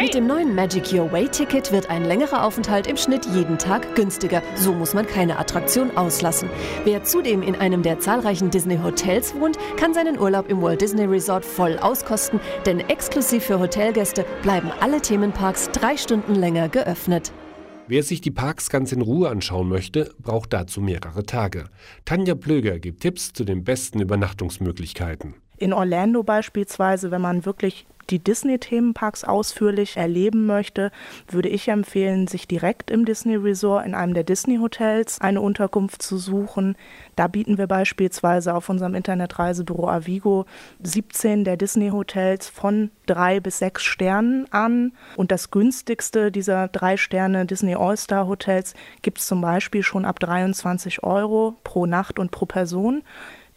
Mit 0.01 0.13
dem 0.13 0.27
neuen 0.27 0.55
Magic 0.55 0.91
Your 0.91 1.11
Way 1.11 1.29
Ticket 1.29 1.71
wird 1.71 1.89
ein 1.89 2.05
längerer 2.05 2.43
Aufenthalt 2.43 2.87
im 2.87 2.97
Schnitt 2.97 3.25
jeden 3.27 3.57
Tag 3.57 3.95
günstiger. 3.95 4.41
So 4.55 4.73
muss 4.73 4.93
man 4.93 5.05
keine 5.05 5.37
Attraktion 5.37 5.95
auslassen. 5.95 6.49
Wer 6.83 7.03
zudem 7.03 7.41
in 7.41 7.55
einem 7.55 7.83
der 7.83 7.99
zahlreichen 7.99 8.49
Disney 8.49 8.77
Hotels 8.77 9.33
wohnt, 9.35 9.57
kann 9.77 9.93
seinen 9.93 10.19
Urlaub 10.19 10.49
im 10.49 10.61
Walt 10.61 10.81
Disney 10.81 11.05
Resort 11.05 11.45
voll 11.45 11.77
auskosten, 11.79 12.39
denn 12.65 12.79
exklusiv 12.79 13.45
für 13.45 13.59
Hotelgäste 13.59 14.25
bleiben 14.41 14.71
alle 14.79 15.01
Themenparks 15.01 15.69
drei 15.71 15.95
Stunden 15.97 16.35
länger 16.35 16.69
geöffnet. 16.69 17.31
Wer 17.89 18.03
sich 18.03 18.21
die 18.21 18.29
Parks 18.29 18.69
ganz 18.69 18.91
in 18.91 19.01
Ruhe 19.01 19.29
anschauen 19.29 19.67
möchte, 19.67 20.13
braucht 20.19 20.53
dazu 20.53 20.79
mehrere 20.79 21.23
Tage. 21.23 21.63
Tanja 22.05 22.35
Plöger 22.35 22.77
gibt 22.77 23.01
Tipps 23.01 23.33
zu 23.33 23.43
den 23.43 23.63
besten 23.63 23.99
Übernachtungsmöglichkeiten. 23.99 25.33
In 25.57 25.73
Orlando 25.73 26.21
beispielsweise, 26.21 27.09
wenn 27.09 27.23
man 27.23 27.45
wirklich 27.45 27.87
die 28.09 28.19
Disney-Themenparks 28.19 29.23
ausführlich 29.23 29.97
erleben 29.97 30.45
möchte, 30.45 30.91
würde 31.27 31.49
ich 31.49 31.67
empfehlen, 31.67 32.27
sich 32.27 32.47
direkt 32.47 32.91
im 32.91 33.05
Disney 33.05 33.35
Resort 33.35 33.85
in 33.85 33.95
einem 33.95 34.13
der 34.13 34.23
Disney-Hotels 34.23 35.21
eine 35.21 35.41
Unterkunft 35.41 36.01
zu 36.01 36.17
suchen. 36.17 36.75
Da 37.15 37.27
bieten 37.27 37.57
wir 37.57 37.67
beispielsweise 37.67 38.53
auf 38.53 38.69
unserem 38.69 38.95
Internetreisebüro 38.95 39.87
Avigo 39.87 40.45
17 40.83 41.43
der 41.43 41.57
Disney-Hotels 41.57 42.49
von 42.49 42.91
drei 43.05 43.39
bis 43.39 43.59
sechs 43.59 43.83
Sternen 43.83 44.51
an. 44.51 44.93
Und 45.15 45.31
das 45.31 45.51
günstigste 45.51 46.31
dieser 46.31 46.67
drei 46.67 46.97
Sterne 46.97 47.45
Disney 47.45 47.75
All-Star-Hotels 47.75 48.73
gibt 49.01 49.19
es 49.19 49.27
zum 49.27 49.41
Beispiel 49.41 49.83
schon 49.83 50.05
ab 50.05 50.19
23 50.19 51.03
Euro 51.03 51.57
pro 51.63 51.85
Nacht 51.85 52.19
und 52.19 52.31
pro 52.31 52.45
Person. 52.45 53.03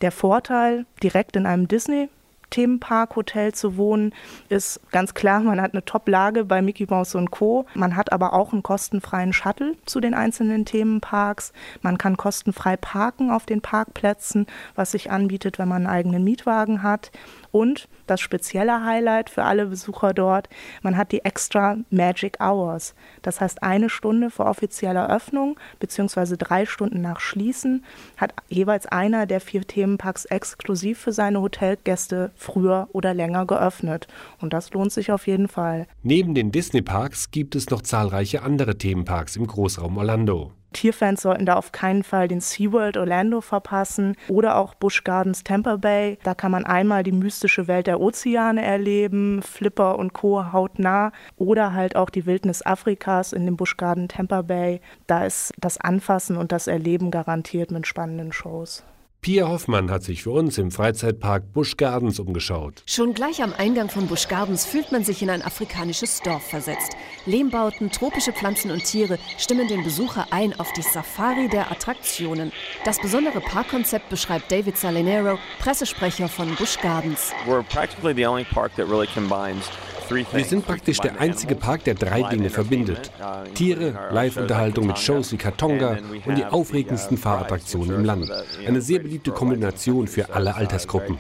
Der 0.01 0.13
Vorteil, 0.13 0.85
direkt 1.03 1.37
in 1.37 1.47
einem 1.47 1.69
Disney 1.69 2.09
Themenpark-Hotel 2.53 3.53
zu 3.53 3.77
wohnen, 3.77 4.15
ist 4.49 4.81
ganz 4.93 5.15
klar, 5.15 5.41
man 5.41 5.61
hat 5.61 5.73
eine 5.73 5.85
Top-Lage 5.85 6.45
bei 6.45 6.63
Mickey 6.63 6.87
Mouse 6.89 7.17
und 7.17 7.33
Co. 7.33 7.67
Man 7.75 7.97
hat 7.97 8.13
aber 8.13 8.33
auch 8.35 8.53
einen 8.53 8.63
kostenfreien 8.63 9.33
Shuttle 9.33 9.75
zu 9.87 10.01
den 10.01 10.15
einzelnen 10.15 10.65
Themenparks. 10.65 11.53
Man 11.81 11.99
kann 11.99 12.17
kostenfrei 12.17 12.77
parken 12.77 13.31
auf 13.31 13.47
den 13.47 13.61
Parkplätzen, 13.61 14.47
was 14.77 14.93
sich 14.93 15.11
anbietet, 15.11 15.59
wenn 15.59 15.69
man 15.69 15.87
einen 15.87 15.95
eigenen 15.95 16.25
Mietwagen 16.25 16.83
hat. 16.83 17.11
Und 17.51 17.89
das 18.07 18.21
spezielle 18.21 18.85
Highlight 18.85 19.31
für 19.31 19.45
alle 19.45 19.67
Besucher 19.67 20.15
dort, 20.15 20.49
man 20.83 20.97
hat 20.97 21.13
die 21.13 21.25
extra 21.25 21.77
Magic 21.91 22.39
Hours. 22.41 22.95
Das 23.23 23.41
heißt, 23.41 23.63
eine 23.63 23.89
Stunde 23.89 24.31
vor 24.31 24.47
offizieller 24.47 25.09
Öffnung 25.11 25.59
beziehungsweise 25.79 26.37
drei 26.37 26.67
Stunden 26.67 27.01
nach 27.01 27.21
Schließen 27.21 27.85
hat 28.17 28.35
jeweils 28.49 28.87
einer 28.87 29.27
der 29.27 29.41
vier 29.41 29.63
Themenparks 29.63 30.25
exklusiv 30.27 30.99
für 30.99 31.13
seine 31.13 31.41
Hotelgäste 31.41 32.31
früher 32.43 32.89
oder 32.93 33.15
länger 33.15 33.47
geöffnet. 33.47 34.09
Und 34.41 34.53
das 34.53 34.71
lohnt 34.73 34.93
sich 34.93 35.13
auf 35.13 35.27
jeden 35.27 35.49
Fall. 35.49 35.87
Neben 36.03 36.35
den 36.35 36.53
Disney-Parks 36.53 37.31
gibt 37.31 37.55
es 37.55 37.71
noch 37.71 37.83
zahlreiche 37.83 38.43
andere 38.43 38.77
Themenparks 38.77 39.37
im 39.37 39.47
Großraum 39.47 39.97
Orlando. 39.97 40.53
Tierfans 40.73 41.23
sollten 41.23 41.47
da 41.47 41.55
auf 41.55 41.73
keinen 41.73 42.03
Fall 42.03 42.29
den 42.29 42.41
SeaWorld 42.41 42.97
Orlando 42.97 43.41
verpassen 43.41 44.17
oder 44.29 44.57
auch 44.57 44.75
Busch 44.75 45.05
Gardens 45.05 45.45
Tampa 45.45 45.77
Bay. 45.77 46.19
Da 46.23 46.35
kann 46.35 46.51
man 46.51 46.65
einmal 46.65 47.03
die 47.03 47.13
mystische 47.13 47.69
Welt 47.69 47.87
der 47.87 48.01
Ozeane 48.01 48.63
erleben, 48.63 49.43
Flipper 49.43 49.99
und 49.99 50.13
Co. 50.13 50.53
hautnah 50.53 51.13
oder 51.37 51.73
halt 51.73 51.97
auch 51.97 52.11
die 52.11 52.27
Wildnis 52.27 52.65
Afrikas 52.65 53.33
in 53.33 53.45
dem 53.45 53.57
Busch 53.57 53.77
Garden 53.77 54.09
Tampa 54.09 54.43
Bay. 54.43 54.81
Da 55.07 55.25
ist 55.25 55.53
das 55.59 55.79
Anfassen 55.79 56.37
und 56.37 56.53
das 56.53 56.67
Erleben 56.67 57.11
garantiert 57.11 57.71
mit 57.71 57.87
spannenden 57.87 58.33
Shows. 58.33 58.85
Pia 59.25 59.47
Hoffmann 59.47 59.89
hat 59.89 60.03
sich 60.03 60.25
für 60.25 60.33
uns 60.33 60.59
im 60.59 60.73
Freizeitpark 60.73 61.53
Busch 61.53 61.77
Gardens 61.77 62.19
umgeschaut. 62.19 62.83
Schon 62.87 63.15
gleich 63.15 63.41
am 63.41 63.53
Eingang 63.57 63.89
von 63.89 64.09
Busch 64.09 64.27
Gardens 64.27 64.65
fühlt 64.65 64.91
man 64.91 65.05
sich 65.05 65.23
in 65.23 65.31
ein 65.31 65.43
afrikanisches 65.43 66.19
Dorf 66.23 66.43
versetzt. 66.43 66.97
Lehmbauten, 67.25 67.93
tropische 67.93 68.33
Pflanzen 68.33 68.73
und 68.73 68.83
Tiere 68.83 69.21
stimmen 69.39 69.69
den 69.69 69.85
Besucher 69.85 70.27
ein 70.33 70.59
auf 70.59 70.73
die 70.73 70.83
Safari 70.83 71.47
der 71.49 71.71
Attraktionen. 71.71 72.51
Das 72.85 72.99
besondere 73.01 73.41
Parkkonzept 73.41 74.09
beschreibt 74.09 74.51
David 74.51 74.77
Salinero, 74.77 75.39
Pressesprecher 75.61 76.29
von 76.29 76.57
Busch 76.57 76.81
Gardens. 76.81 77.31
We're 77.47 77.63
practically 77.63 78.13
the 78.13 78.27
only 78.27 78.43
park 78.43 78.75
that 78.75 78.89
really 78.89 79.07
combines 79.07 79.71
wir 80.15 80.45
sind 80.45 80.67
praktisch 80.67 80.99
der 80.99 81.21
einzige 81.21 81.55
Park, 81.55 81.85
der 81.85 81.95
drei 81.95 82.23
Dinge 82.23 82.51
verbindet. 82.51 83.11
Tiere, 83.55 83.95
Live-Unterhaltung 84.11 84.87
mit 84.87 84.99
Shows 84.99 85.33
wie 85.33 85.37
Katonga 85.37 85.99
und 86.27 86.37
die 86.37 86.45
aufregendsten 86.45 87.17
Fahrattraktionen 87.17 87.97
im 87.97 88.05
Land. 88.05 88.31
Eine 88.67 88.81
sehr 88.81 88.99
beliebte 89.01 89.31
Kombination 89.31 90.07
für 90.07 90.35
alle 90.35 90.55
Altersgruppen. 90.55 91.19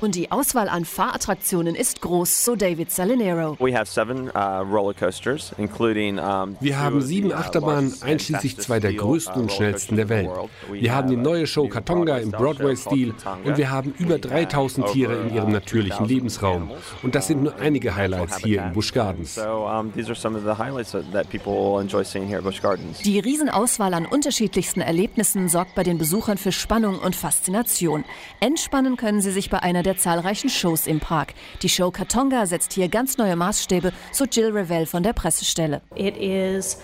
Und 0.00 0.14
die 0.14 0.30
Auswahl 0.30 0.68
an 0.68 0.84
Fahrattraktionen 0.84 1.74
ist 1.74 2.00
groß, 2.00 2.44
so 2.44 2.56
David 2.56 2.90
Salinero. 2.90 3.56
Uh, 3.58 3.66
wir 6.60 6.78
haben 6.78 7.02
sieben 7.02 7.30
uh, 7.30 7.34
Achterbahnen, 7.34 7.94
einschließlich 8.02 8.58
zwei 8.58 8.80
der 8.80 8.94
größten 8.94 9.42
und 9.42 9.52
schnellsten 9.52 9.96
der 9.96 10.08
Welt. 10.08 10.30
Wir 10.70 10.94
haben 10.94 11.08
die 11.08 11.16
neue 11.16 11.46
Show 11.46 11.68
Katonga 11.68 12.18
im 12.18 12.30
Broadway-Stil 12.30 13.14
und 13.44 13.56
wir 13.56 13.70
haben 13.70 13.94
über 13.98 14.18
3000 14.18 14.86
Tiere 14.88 15.14
in 15.14 15.34
ihrem 15.34 15.52
natürlichen 15.52 15.89
natürlichen 15.90 16.06
Lebensraum. 16.06 16.70
Und 17.02 17.14
das 17.14 17.26
sind 17.26 17.42
nur 17.42 17.56
einige 17.56 17.94
Highlights 17.94 18.38
hier 18.38 18.64
in 18.64 18.72
Busch 18.72 18.92
Gardens. 18.92 19.34
Die 23.04 23.18
Riesenauswahl 23.18 23.94
an 23.94 24.06
unterschiedlichsten 24.06 24.80
Erlebnissen 24.80 25.48
sorgt 25.48 25.74
bei 25.74 25.82
den 25.82 25.98
Besuchern 25.98 26.38
für 26.38 26.52
Spannung 26.52 26.98
und 26.98 27.16
Faszination. 27.16 28.04
Entspannen 28.40 28.96
können 28.96 29.20
sie 29.20 29.32
sich 29.32 29.50
bei 29.50 29.62
einer 29.62 29.82
der 29.82 29.96
zahlreichen 29.96 30.48
Shows 30.48 30.86
im 30.86 31.00
Park. 31.00 31.34
Die 31.62 31.68
Show 31.68 31.90
Katonga 31.90 32.46
setzt 32.46 32.72
hier 32.72 32.88
ganz 32.88 33.18
neue 33.18 33.36
Maßstäbe, 33.36 33.92
so 34.12 34.24
Jill 34.24 34.50
Revell 34.50 34.86
von 34.86 35.02
der 35.02 35.12
Pressestelle. 35.12 35.82
It 35.96 36.16
is 36.16 36.78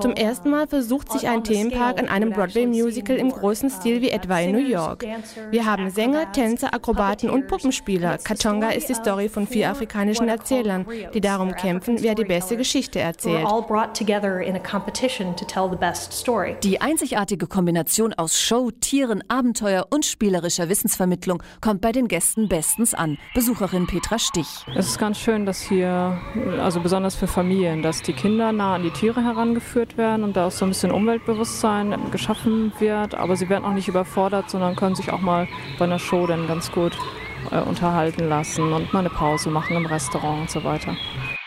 zum 0.00 0.12
ersten 0.12 0.50
Mal 0.50 0.66
versucht 0.66 1.12
sich 1.12 1.28
ein 1.28 1.44
Themenpark 1.44 1.98
an 2.00 2.08
einem 2.08 2.30
Broadway-Musical 2.30 3.16
im 3.16 3.30
großen 3.30 3.70
Stil 3.70 4.00
wie 4.00 4.10
etwa 4.10 4.40
in 4.40 4.52
New 4.52 4.66
York. 4.66 5.04
Wir 5.50 5.64
haben 5.64 5.90
Sänger, 5.90 6.32
Tänzer, 6.32 6.74
Akrobaten 6.74 7.30
und 7.30 7.46
Puppenspieler. 7.46 8.18
Katonga 8.18 8.70
ist 8.70 8.88
die 8.88 8.94
Story 8.94 9.28
von 9.28 9.46
vier 9.46 9.70
afrikanischen 9.70 10.28
Erzählern, 10.28 10.86
die 11.14 11.20
darum 11.20 11.54
kämpfen, 11.54 12.02
wer 12.02 12.14
die 12.14 12.24
beste 12.24 12.56
Geschichte 12.56 12.98
erzählt. 12.98 13.46
Die 16.62 16.80
einzigartige 16.80 17.46
Kombination 17.46 18.12
aus 18.14 18.40
Show, 18.40 18.70
Tieren, 18.70 19.22
Abenteuer 19.28 19.86
und 19.90 20.04
spielerischer 20.04 20.68
Wissensvermittlung 20.68 21.42
kommt 21.60 21.80
bei 21.80 21.92
den 21.92 22.08
Gästen 22.08 22.48
bestens 22.48 22.94
an. 22.94 23.18
Besucherin 23.34 23.86
Petra 23.86 24.18
Stich. 24.18 24.48
Es 24.74 24.86
ist 24.86 24.98
ganz 24.98 25.18
schön, 25.18 25.46
dass 25.46 25.60
hier 25.60 25.91
also 26.60 26.80
besonders 26.80 27.14
für 27.14 27.26
Familien, 27.26 27.82
dass 27.82 28.02
die 28.02 28.12
Kinder 28.12 28.52
nah 28.52 28.74
an 28.74 28.82
die 28.82 28.90
Tiere 28.90 29.22
herangeführt 29.22 29.96
werden 29.96 30.24
und 30.24 30.36
da 30.36 30.46
auch 30.46 30.50
so 30.50 30.64
ein 30.64 30.68
bisschen 30.68 30.90
Umweltbewusstsein 30.90 32.10
geschaffen 32.10 32.72
wird. 32.78 33.14
Aber 33.14 33.36
sie 33.36 33.48
werden 33.48 33.64
auch 33.64 33.72
nicht 33.72 33.88
überfordert, 33.88 34.50
sondern 34.50 34.76
können 34.76 34.94
sich 34.94 35.12
auch 35.12 35.20
mal 35.20 35.48
bei 35.78 35.84
einer 35.84 35.98
Show 35.98 36.26
dann 36.26 36.46
ganz 36.46 36.70
gut 36.72 36.96
äh, 37.50 37.60
unterhalten 37.60 38.28
lassen 38.28 38.72
und 38.72 38.92
mal 38.92 39.00
eine 39.00 39.10
Pause 39.10 39.50
machen 39.50 39.76
im 39.76 39.86
Restaurant 39.86 40.42
und 40.42 40.50
so 40.50 40.64
weiter. 40.64 40.96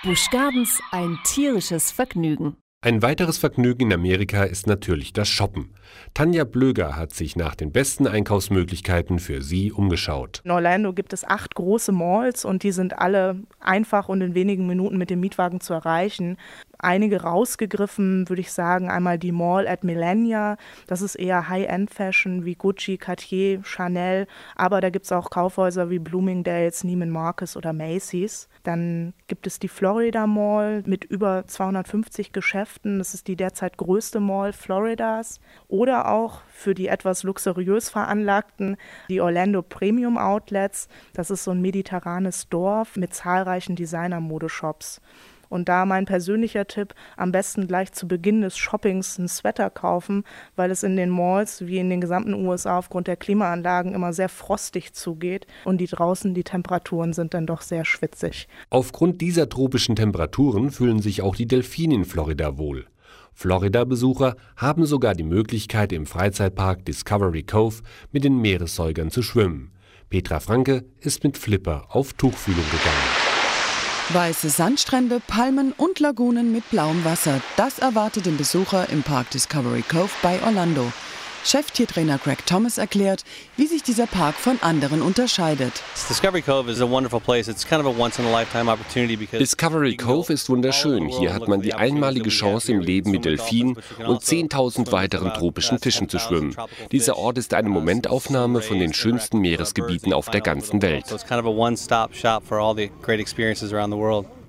Busch 0.03 0.29
Gardens, 0.31 0.81
ein 0.91 1.17
tierisches 1.23 1.91
Vergnügen. 1.91 2.57
Ein 2.85 3.01
weiteres 3.01 3.39
Vergnügen 3.39 3.87
in 3.87 3.93
Amerika 3.93 4.43
ist 4.43 4.67
natürlich 4.67 5.11
das 5.11 5.27
Shoppen. 5.27 5.73
Tanja 6.13 6.43
Blöger 6.43 6.95
hat 6.95 7.13
sich 7.13 7.35
nach 7.35 7.55
den 7.55 7.71
besten 7.71 8.05
Einkaufsmöglichkeiten 8.05 9.17
für 9.17 9.41
sie 9.41 9.71
umgeschaut. 9.71 10.41
In 10.43 10.51
Orlando 10.51 10.93
gibt 10.93 11.11
es 11.11 11.23
acht 11.23 11.55
große 11.55 11.91
Malls 11.91 12.45
und 12.45 12.61
die 12.61 12.71
sind 12.71 12.99
alle 12.99 13.37
einfach 13.59 14.07
und 14.07 14.21
in 14.21 14.35
wenigen 14.35 14.67
Minuten 14.67 14.99
mit 14.99 15.09
dem 15.09 15.19
Mietwagen 15.19 15.61
zu 15.61 15.73
erreichen. 15.73 16.37
Einige 16.85 17.23
rausgegriffen, 17.23 18.29
würde 18.29 18.41
ich 18.41 18.53
sagen. 18.53 18.89
Einmal 18.89 19.17
die 19.17 19.31
Mall 19.31 19.67
at 19.67 19.83
Millenia, 19.83 20.57
das 20.87 21.01
ist 21.01 21.15
eher 21.15 21.49
High-End-Fashion 21.49 22.45
wie 22.45 22.55
Gucci, 22.55 22.97
Cartier, 22.97 23.63
Chanel, 23.63 24.27
aber 24.55 24.79
da 24.79 24.89
gibt 24.89 25.05
es 25.05 25.11
auch 25.11 25.29
Kaufhäuser 25.29 25.89
wie 25.89 25.99
Bloomingdale's, 25.99 26.83
Neiman 26.83 27.09
Marcus 27.09 27.57
oder 27.57 27.73
Macy's. 27.73 28.47
Dann 28.63 29.13
gibt 29.27 29.47
es 29.47 29.59
die 29.59 29.67
Florida 29.67 30.27
Mall 30.27 30.83
mit 30.85 31.03
über 31.03 31.45
250 31.45 32.31
Geschäften. 32.31 32.99
Das 32.99 33.13
ist 33.13 33.27
die 33.27 33.35
derzeit 33.35 33.77
größte 33.77 34.19
Mall 34.19 34.53
Floridas. 34.53 35.39
Oder 35.67 36.11
auch 36.11 36.41
für 36.47 36.73
die 36.73 36.87
etwas 36.87 37.23
luxuriös 37.23 37.89
veranlagten 37.89 38.77
die 39.09 39.21
Orlando 39.21 39.61
Premium 39.61 40.17
Outlets. 40.17 40.87
Das 41.13 41.29
ist 41.29 41.43
so 41.43 41.51
ein 41.51 41.61
mediterranes 41.61 42.49
Dorf 42.49 42.95
mit 42.95 43.13
zahlreichen 43.13 43.75
Designer-Modeshops. 43.75 45.01
Und 45.49 45.69
da 45.69 45.85
mein 45.85 46.05
persönlicher 46.05 46.67
Tipp, 46.67 46.93
am 47.17 47.31
besten 47.31 47.67
gleich 47.67 47.91
zu 47.91 48.07
Beginn 48.07 48.41
des 48.41 48.57
Shoppings 48.57 49.17
ein 49.17 49.27
Sweater 49.27 49.69
kaufen, 49.69 50.23
weil 50.55 50.71
es 50.71 50.83
in 50.83 50.95
den 50.95 51.09
Malls 51.09 51.65
wie 51.65 51.77
in 51.77 51.89
den 51.89 52.01
gesamten 52.01 52.33
USA 52.33 52.77
aufgrund 52.77 53.07
der 53.07 53.17
Klimaanlagen 53.17 53.93
immer 53.93 54.13
sehr 54.13 54.29
frostig 54.29 54.93
zugeht 54.93 55.47
und 55.63 55.79
die 55.79 55.87
draußen 55.87 56.33
die 56.33 56.43
Temperaturen 56.43 57.13
sind 57.13 57.33
dann 57.33 57.45
doch 57.45 57.61
sehr 57.61 57.85
schwitzig. 57.85 58.47
Aufgrund 58.69 59.21
dieser 59.21 59.49
tropischen 59.49 59.95
Temperaturen 59.95 60.71
fühlen 60.71 61.01
sich 61.01 61.21
auch 61.21 61.35
die 61.35 61.47
Delfine 61.47 61.95
in 61.95 62.05
Florida 62.05 62.57
wohl. 62.57 62.85
Florida-Besucher 63.33 64.35
haben 64.55 64.85
sogar 64.85 65.13
die 65.13 65.23
Möglichkeit, 65.23 65.91
im 65.91 66.05
Freizeitpark 66.05 66.85
Discovery 66.85 67.43
Cove 67.43 67.81
mit 68.11 68.23
den 68.23 68.39
Meeressäugern 68.39 69.11
zu 69.11 69.21
schwimmen. 69.21 69.71
Petra 70.09 70.39
Franke 70.39 70.85
ist 71.01 71.23
mit 71.23 71.37
Flipper 71.37 71.87
auf 71.89 72.13
Tuchfühlung 72.13 72.63
gegangen. 72.71 73.14
Weiße 74.13 74.51
Sandstrände, 74.51 75.19
Palmen 75.19 75.73
und 75.75 75.99
Lagunen 75.99 76.51
mit 76.51 76.69
blauem 76.69 77.03
Wasser. 77.03 77.41
Das 77.57 77.79
erwartet 77.79 78.27
den 78.27 78.37
Besucher 78.37 78.87
im 78.89 79.01
Park 79.01 79.31
Discovery 79.31 79.81
Cove 79.81 80.11
bei 80.21 80.39
Orlando. 80.43 80.91
Cheftiertrainer 81.45 82.17
Greg 82.17 82.45
Thomas 82.47 82.79
erklärt, 82.79 83.23
wie 83.55 83.67
sich 83.67 83.83
dieser 83.83 84.07
Park 84.07 84.33
von 84.35 84.57
anderen 84.61 85.03
unterscheidet. 85.03 85.73
Discovery 89.39 89.95
Cove 89.95 90.33
ist 90.33 90.49
wunderschön. 90.49 91.07
Hier 91.07 91.33
hat 91.33 91.47
man 91.47 91.61
die 91.61 91.75
einmalige 91.75 92.29
Chance 92.29 92.71
im 92.71 92.79
Leben 92.79 93.11
mit 93.11 93.25
Delfinen 93.25 93.77
und 94.07 94.23
10.000 94.23 94.91
weiteren 94.91 95.33
tropischen 95.33 95.77
Fischen 95.77 96.09
zu 96.09 96.17
schwimmen. 96.17 96.55
Dieser 96.91 97.15
Ort 97.15 97.37
ist 97.37 97.53
eine 97.53 97.69
Momentaufnahme 97.69 98.61
von 98.61 98.79
den 98.79 98.93
schönsten 98.93 99.39
Meeresgebieten 99.39 100.13
auf 100.13 100.29
der 100.29 100.41
ganzen 100.41 100.81
Welt. 100.81 101.05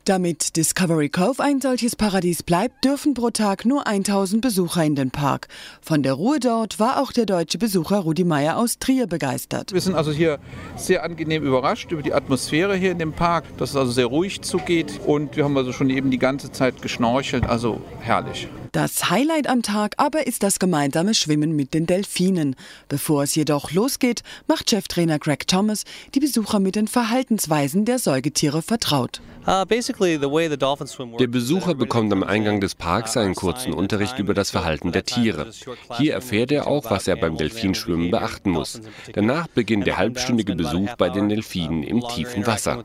Damit 0.07 0.55
Discovery 0.57 1.09
Cove 1.09 1.43
ein 1.43 1.61
solches 1.61 1.97
Paradies 1.97 2.45
bleibt, 2.45 2.85
dürfen 2.85 3.15
pro 3.15 3.31
Tag 3.31 3.65
nur 3.65 3.89
1000 3.89 4.41
Besucher 4.41 4.85
in 4.85 4.95
den 4.95 5.11
Park. 5.11 5.49
Von 5.81 6.05
der 6.05 6.13
Ruhe 6.13 6.39
dort 6.39 6.79
war 6.79 7.03
auch 7.03 7.11
der 7.11 7.27
deutsche 7.27 7.59
Besucher 7.59 7.99
Rudi 7.99 8.23
Meyer 8.23 8.57
aus 8.57 8.79
Trier 8.79 9.09
begeistert. 9.09 9.73
Wir 9.73 9.81
sind 9.81 9.97
also 9.97 10.13
hier 10.13 10.39
sehr 10.77 11.03
angenehm 11.03 11.43
überrascht 11.43 11.91
über 11.91 12.03
die 12.03 12.15
Atmosphäre 12.15 12.77
hier 12.77 12.93
in 12.93 13.01
dem 13.01 13.15
Park, 13.15 13.47
dass 13.59 13.71
es 13.71 13.77
also 13.77 13.91
sehr 13.91 14.07
ruhig 14.07 14.43
zugeht 14.43 15.01
und 15.05 15.37
wir 15.37 15.43
haben 15.43 15.57
also 15.57 15.73
schon 15.73 15.91
eben 15.91 16.13
die 16.13 16.19
ganze 16.19 16.53
Zeit 16.53 16.83
geschnorchelt, 16.83 17.45
also 17.45 17.81
herrlich. 17.99 18.47
Das 18.77 19.09
Highlight 19.09 19.49
am 19.49 19.63
Tag 19.63 19.95
aber 19.97 20.27
ist 20.27 20.43
das 20.43 20.59
gemeinsame 20.59 21.15
Schwimmen 21.15 21.57
mit 21.57 21.73
den 21.73 21.87
Delfinen. 21.87 22.55
Bevor 22.91 23.23
es 23.23 23.35
jedoch 23.35 23.71
losgeht, 23.73 24.23
macht 24.49 24.69
Cheftrainer 24.69 25.19
Greg 25.19 25.49
Thomas 25.49 25.85
die 26.15 26.21
Besucher 26.21 26.61
mit 26.61 26.77
den 26.77 26.87
Verhaltensweisen 26.87 27.87
der 27.87 27.99
Säugetiere 27.99 28.61
vertraut. 28.61 29.23
Uh, 29.47 29.65
der 29.65 31.27
Besucher 31.27 31.75
bekommt 31.75 32.13
am 32.13 32.23
Eingang 32.23 32.61
des 32.61 32.75
Parks 32.75 33.17
einen 33.17 33.35
kurzen 33.35 33.73
Unterricht 33.73 34.19
über 34.19 34.35
das 34.35 34.51
Verhalten 34.51 34.93
der 34.93 35.07
Tiere. 35.07 35.51
Hier 35.97 36.13
erfährt 36.13 36.53
er 36.53 36.67
auch, 36.67 36.91
was 36.91 37.09
er 37.09 37.17
beim 37.17 37.39
Delfinschwimmen 37.39 38.11
beachten 38.11 38.51
muss. 38.51 38.83
Danach 39.15 39.47
beginnt 39.47 39.87
der 39.87 39.97
halbstündige 39.97 40.55
Besuch 40.55 40.97
bei 40.97 41.09
den 41.09 41.31
Delfinen 41.31 41.83
im 41.83 42.07
tiefen 42.09 42.47
Wasser. 42.47 42.85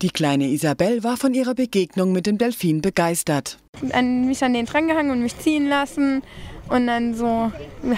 Die 0.00 0.10
kleine 0.10 0.46
Isabel 0.46 1.02
war 1.02 1.16
von 1.16 1.34
ihrer 1.34 1.56
Begegnung 1.56 2.12
mit 2.12 2.26
dem 2.26 2.38
Delfin 2.38 2.80
begeistert. 2.82 3.58
An 3.90 4.26
mich 4.26 4.44
an 4.44 4.52
den 4.52 4.64
dran 4.64 4.86
gehangen 4.86 5.10
und 5.10 5.22
mich 5.22 5.36
ziehen 5.40 5.68
lassen 5.68 6.22
und 6.68 6.86
dann 6.86 7.14
so 7.14 7.50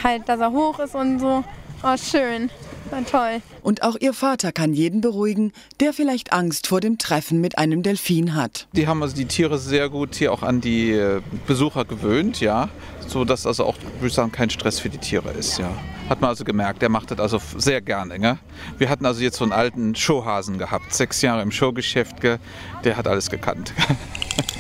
halt, 0.02 0.26
dass 0.26 0.40
er 0.40 0.50
hoch 0.50 0.78
ist 0.78 0.94
und 0.94 1.18
so. 1.18 1.44
Oh, 1.82 1.96
schön. 1.98 2.48
War 2.90 3.06
toll. 3.06 3.42
Und 3.62 3.82
auch 3.82 3.96
ihr 4.00 4.12
Vater 4.12 4.52
kann 4.52 4.74
jeden 4.74 5.00
beruhigen, 5.00 5.52
der 5.78 5.92
vielleicht 5.92 6.32
Angst 6.32 6.66
vor 6.66 6.80
dem 6.80 6.98
Treffen 6.98 7.40
mit 7.40 7.56
einem 7.56 7.82
Delfin 7.82 8.34
hat. 8.34 8.66
Die 8.72 8.86
haben 8.86 9.02
also 9.02 9.14
die 9.14 9.26
Tiere 9.26 9.58
sehr 9.58 9.88
gut 9.88 10.16
hier 10.16 10.32
auch 10.32 10.42
an 10.42 10.60
die 10.60 10.92
äh, 10.92 11.20
Besucher 11.46 11.84
gewöhnt, 11.84 12.40
ja, 12.40 12.68
so 13.06 13.24
dass 13.24 13.46
also 13.46 13.64
auch, 13.64 13.76
würde 13.98 14.08
ich 14.08 14.14
sagen, 14.14 14.32
kein 14.32 14.50
Stress 14.50 14.80
für 14.80 14.88
die 14.88 14.98
Tiere 14.98 15.30
ist, 15.30 15.58
ja. 15.58 15.70
Hat 16.08 16.20
man 16.20 16.30
also 16.30 16.42
gemerkt, 16.42 16.82
der 16.82 16.88
macht 16.88 17.12
das 17.12 17.20
also 17.20 17.40
sehr 17.56 17.80
gerne. 17.80 18.18
Ne? 18.18 18.38
Wir 18.78 18.88
hatten 18.88 19.06
also 19.06 19.22
jetzt 19.22 19.36
so 19.36 19.44
einen 19.44 19.52
alten 19.52 19.94
Showhasen 19.94 20.58
gehabt, 20.58 20.92
sechs 20.92 21.22
Jahre 21.22 21.42
im 21.42 21.52
Showgeschäft, 21.52 22.16
der 22.22 22.96
hat 22.96 23.06
alles 23.06 23.30
gekannt. 23.30 23.72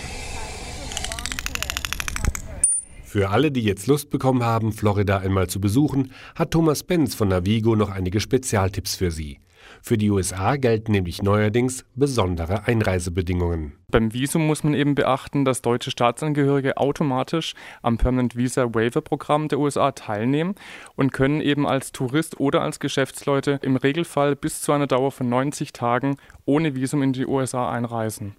Für 3.10 3.30
alle, 3.30 3.50
die 3.50 3.62
jetzt 3.62 3.88
Lust 3.88 4.08
bekommen 4.10 4.44
haben, 4.44 4.70
Florida 4.70 5.18
einmal 5.18 5.48
zu 5.48 5.60
besuchen, 5.60 6.12
hat 6.36 6.52
Thomas 6.52 6.84
Benz 6.84 7.16
von 7.16 7.26
Navigo 7.26 7.74
noch 7.74 7.90
einige 7.90 8.20
Spezialtipps 8.20 8.94
für 8.94 9.10
Sie. 9.10 9.40
Für 9.82 9.98
die 9.98 10.12
USA 10.12 10.54
gelten 10.54 10.92
nämlich 10.92 11.20
neuerdings 11.20 11.84
besondere 11.96 12.68
Einreisebedingungen. 12.68 13.72
Beim 13.90 14.12
Visum 14.14 14.46
muss 14.46 14.62
man 14.62 14.74
eben 14.74 14.94
beachten, 14.94 15.44
dass 15.44 15.60
deutsche 15.60 15.90
Staatsangehörige 15.90 16.76
automatisch 16.76 17.54
am 17.82 17.98
Permanent 17.98 18.36
Visa 18.36 18.72
Waiver 18.76 19.00
Programm 19.00 19.48
der 19.48 19.58
USA 19.58 19.90
teilnehmen 19.90 20.54
und 20.94 21.12
können 21.12 21.40
eben 21.40 21.66
als 21.66 21.90
Tourist 21.90 22.38
oder 22.38 22.62
als 22.62 22.78
Geschäftsleute 22.78 23.58
im 23.62 23.74
Regelfall 23.74 24.36
bis 24.36 24.62
zu 24.62 24.70
einer 24.70 24.86
Dauer 24.86 25.10
von 25.10 25.28
90 25.28 25.72
Tagen 25.72 26.16
ohne 26.44 26.76
Visum 26.76 27.02
in 27.02 27.12
die 27.12 27.26
USA 27.26 27.72
einreisen. 27.72 28.36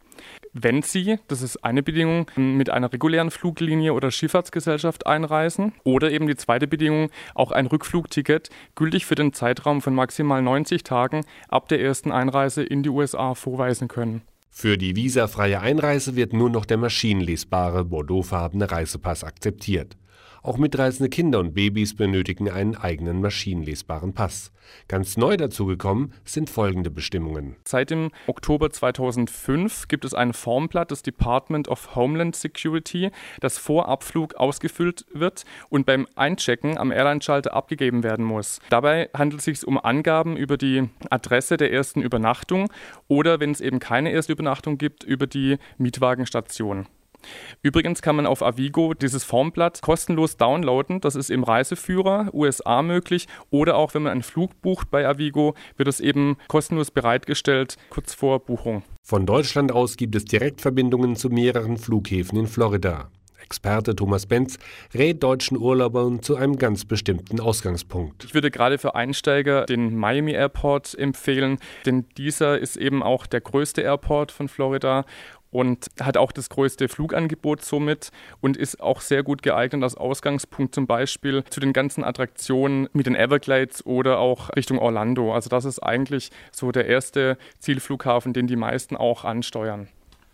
Wenn 0.53 0.81
Sie, 0.81 1.17
das 1.27 1.41
ist 1.41 1.63
eine 1.63 1.83
Bedingung, 1.83 2.29
mit 2.35 2.69
einer 2.69 2.91
regulären 2.91 3.31
Fluglinie 3.31 3.93
oder 3.93 4.11
Schifffahrtsgesellschaft 4.11 5.07
einreisen 5.07 5.73
oder 5.83 6.11
eben 6.11 6.27
die 6.27 6.35
zweite 6.35 6.67
Bedingung, 6.67 7.09
auch 7.35 7.51
ein 7.51 7.67
Rückflugticket 7.67 8.49
gültig 8.75 9.05
für 9.05 9.15
den 9.15 9.33
Zeitraum 9.33 9.81
von 9.81 9.95
maximal 9.95 10.41
90 10.41 10.83
Tagen 10.83 11.25
ab 11.47 11.69
der 11.69 11.81
ersten 11.81 12.11
Einreise 12.11 12.63
in 12.63 12.83
die 12.83 12.89
USA 12.89 13.33
vorweisen 13.35 13.87
können. 13.87 14.21
Für 14.53 14.77
die 14.77 14.97
visafreie 14.97 15.61
Einreise 15.61 16.17
wird 16.17 16.33
nur 16.33 16.49
noch 16.49 16.65
der 16.65 16.77
maschinenlesbare 16.77 17.85
bordeauxfarbene 17.85 18.69
Reisepass 18.69 19.23
akzeptiert. 19.23 19.95
Auch 20.43 20.57
mitreisende 20.57 21.09
Kinder 21.09 21.39
und 21.39 21.53
Babys 21.53 21.95
benötigen 21.95 22.49
einen 22.49 22.75
eigenen 22.75 23.21
maschinenlesbaren 23.21 24.13
Pass. 24.13 24.51
Ganz 24.87 25.15
neu 25.15 25.37
dazugekommen 25.37 26.13
sind 26.25 26.49
folgende 26.49 26.89
Bestimmungen. 26.89 27.57
Seit 27.63 27.91
dem 27.91 28.09
Oktober 28.25 28.71
2005 28.71 29.87
gibt 29.87 30.03
es 30.03 30.15
ein 30.15 30.33
Formblatt 30.33 30.89
des 30.89 31.03
Department 31.03 31.67
of 31.67 31.95
Homeland 31.95 32.35
Security, 32.35 33.11
das 33.39 33.59
vor 33.59 33.87
Abflug 33.87 34.35
ausgefüllt 34.35 35.05
wird 35.13 35.43
und 35.69 35.85
beim 35.85 36.07
Einchecken 36.15 36.77
am 36.77 36.91
Airline-Schalter 36.91 37.53
abgegeben 37.53 38.03
werden 38.03 38.25
muss. 38.25 38.59
Dabei 38.69 39.09
handelt 39.15 39.39
es 39.39 39.45
sich 39.45 39.67
um 39.67 39.77
Angaben 39.77 40.37
über 40.37 40.57
die 40.57 40.89
Adresse 41.11 41.57
der 41.57 41.71
ersten 41.71 42.01
Übernachtung 42.01 42.71
oder, 43.07 43.39
wenn 43.39 43.51
es 43.51 43.61
eben 43.61 43.79
keine 43.79 44.11
erste 44.11 44.33
Übernachtung 44.33 44.79
gibt, 44.79 45.03
über 45.03 45.27
die 45.27 45.57
Mietwagenstation. 45.77 46.87
Übrigens 47.61 48.01
kann 48.01 48.15
man 48.15 48.25
auf 48.25 48.43
Avigo 48.43 48.93
dieses 48.93 49.23
Formblatt 49.23 49.81
kostenlos 49.81 50.37
downloaden. 50.37 51.01
Das 51.01 51.15
ist 51.15 51.29
im 51.29 51.43
Reiseführer 51.43 52.29
USA 52.33 52.81
möglich 52.81 53.27
oder 53.49 53.75
auch 53.75 53.93
wenn 53.93 54.03
man 54.03 54.11
einen 54.11 54.23
Flug 54.23 54.61
bucht 54.61 54.91
bei 54.91 55.07
Avigo, 55.07 55.55
wird 55.77 55.87
es 55.87 55.99
eben 55.99 56.37
kostenlos 56.47 56.91
bereitgestellt 56.91 57.77
kurz 57.89 58.13
vor 58.13 58.39
Buchung. 58.39 58.83
Von 59.03 59.25
Deutschland 59.25 59.71
aus 59.71 59.97
gibt 59.97 60.15
es 60.15 60.25
Direktverbindungen 60.25 61.15
zu 61.15 61.29
mehreren 61.29 61.77
Flughäfen 61.77 62.37
in 62.37 62.47
Florida. 62.47 63.09
Experte 63.51 63.95
Thomas 63.95 64.27
Benz 64.27 64.59
rät 64.93 65.21
deutschen 65.21 65.57
Urlaubern 65.57 66.21
zu 66.21 66.37
einem 66.37 66.57
ganz 66.57 66.85
bestimmten 66.85 67.41
Ausgangspunkt. 67.41 68.23
Ich 68.23 68.33
würde 68.33 68.49
gerade 68.51 68.77
für 68.77 68.95
Einsteiger 68.95 69.65
den 69.65 69.97
Miami 69.97 70.31
Airport 70.31 70.97
empfehlen, 70.97 71.57
denn 71.85 72.05
dieser 72.17 72.59
ist 72.59 72.77
eben 72.77 73.03
auch 73.03 73.25
der 73.25 73.41
größte 73.41 73.81
Airport 73.81 74.31
von 74.31 74.47
Florida 74.47 75.05
und 75.51 75.87
hat 75.99 76.17
auch 76.17 76.31
das 76.31 76.49
größte 76.49 76.87
Flugangebot 76.87 77.63
somit 77.63 78.11
und 78.39 78.57
ist 78.57 78.81
auch 78.81 79.01
sehr 79.01 79.23
gut 79.23 79.43
geeignet 79.43 79.83
als 79.83 79.95
Ausgangspunkt 79.95 80.73
zum 80.73 80.87
Beispiel 80.87 81.43
zu 81.49 81.59
den 81.59 81.73
ganzen 81.73 82.03
Attraktionen 82.03 82.89
mit 82.93 83.05
den 83.05 83.15
Everglades 83.15 83.85
oder 83.85 84.19
auch 84.19 84.49
Richtung 84.55 84.79
Orlando. 84.79 85.33
Also 85.33 85.49
das 85.49 85.65
ist 85.65 85.79
eigentlich 85.79 86.31
so 86.51 86.71
der 86.71 86.87
erste 86.87 87.37
Zielflughafen, 87.59 88.33
den 88.33 88.47
die 88.47 88.55
meisten 88.55 88.95
auch 88.95 89.25
ansteuern. 89.25 89.87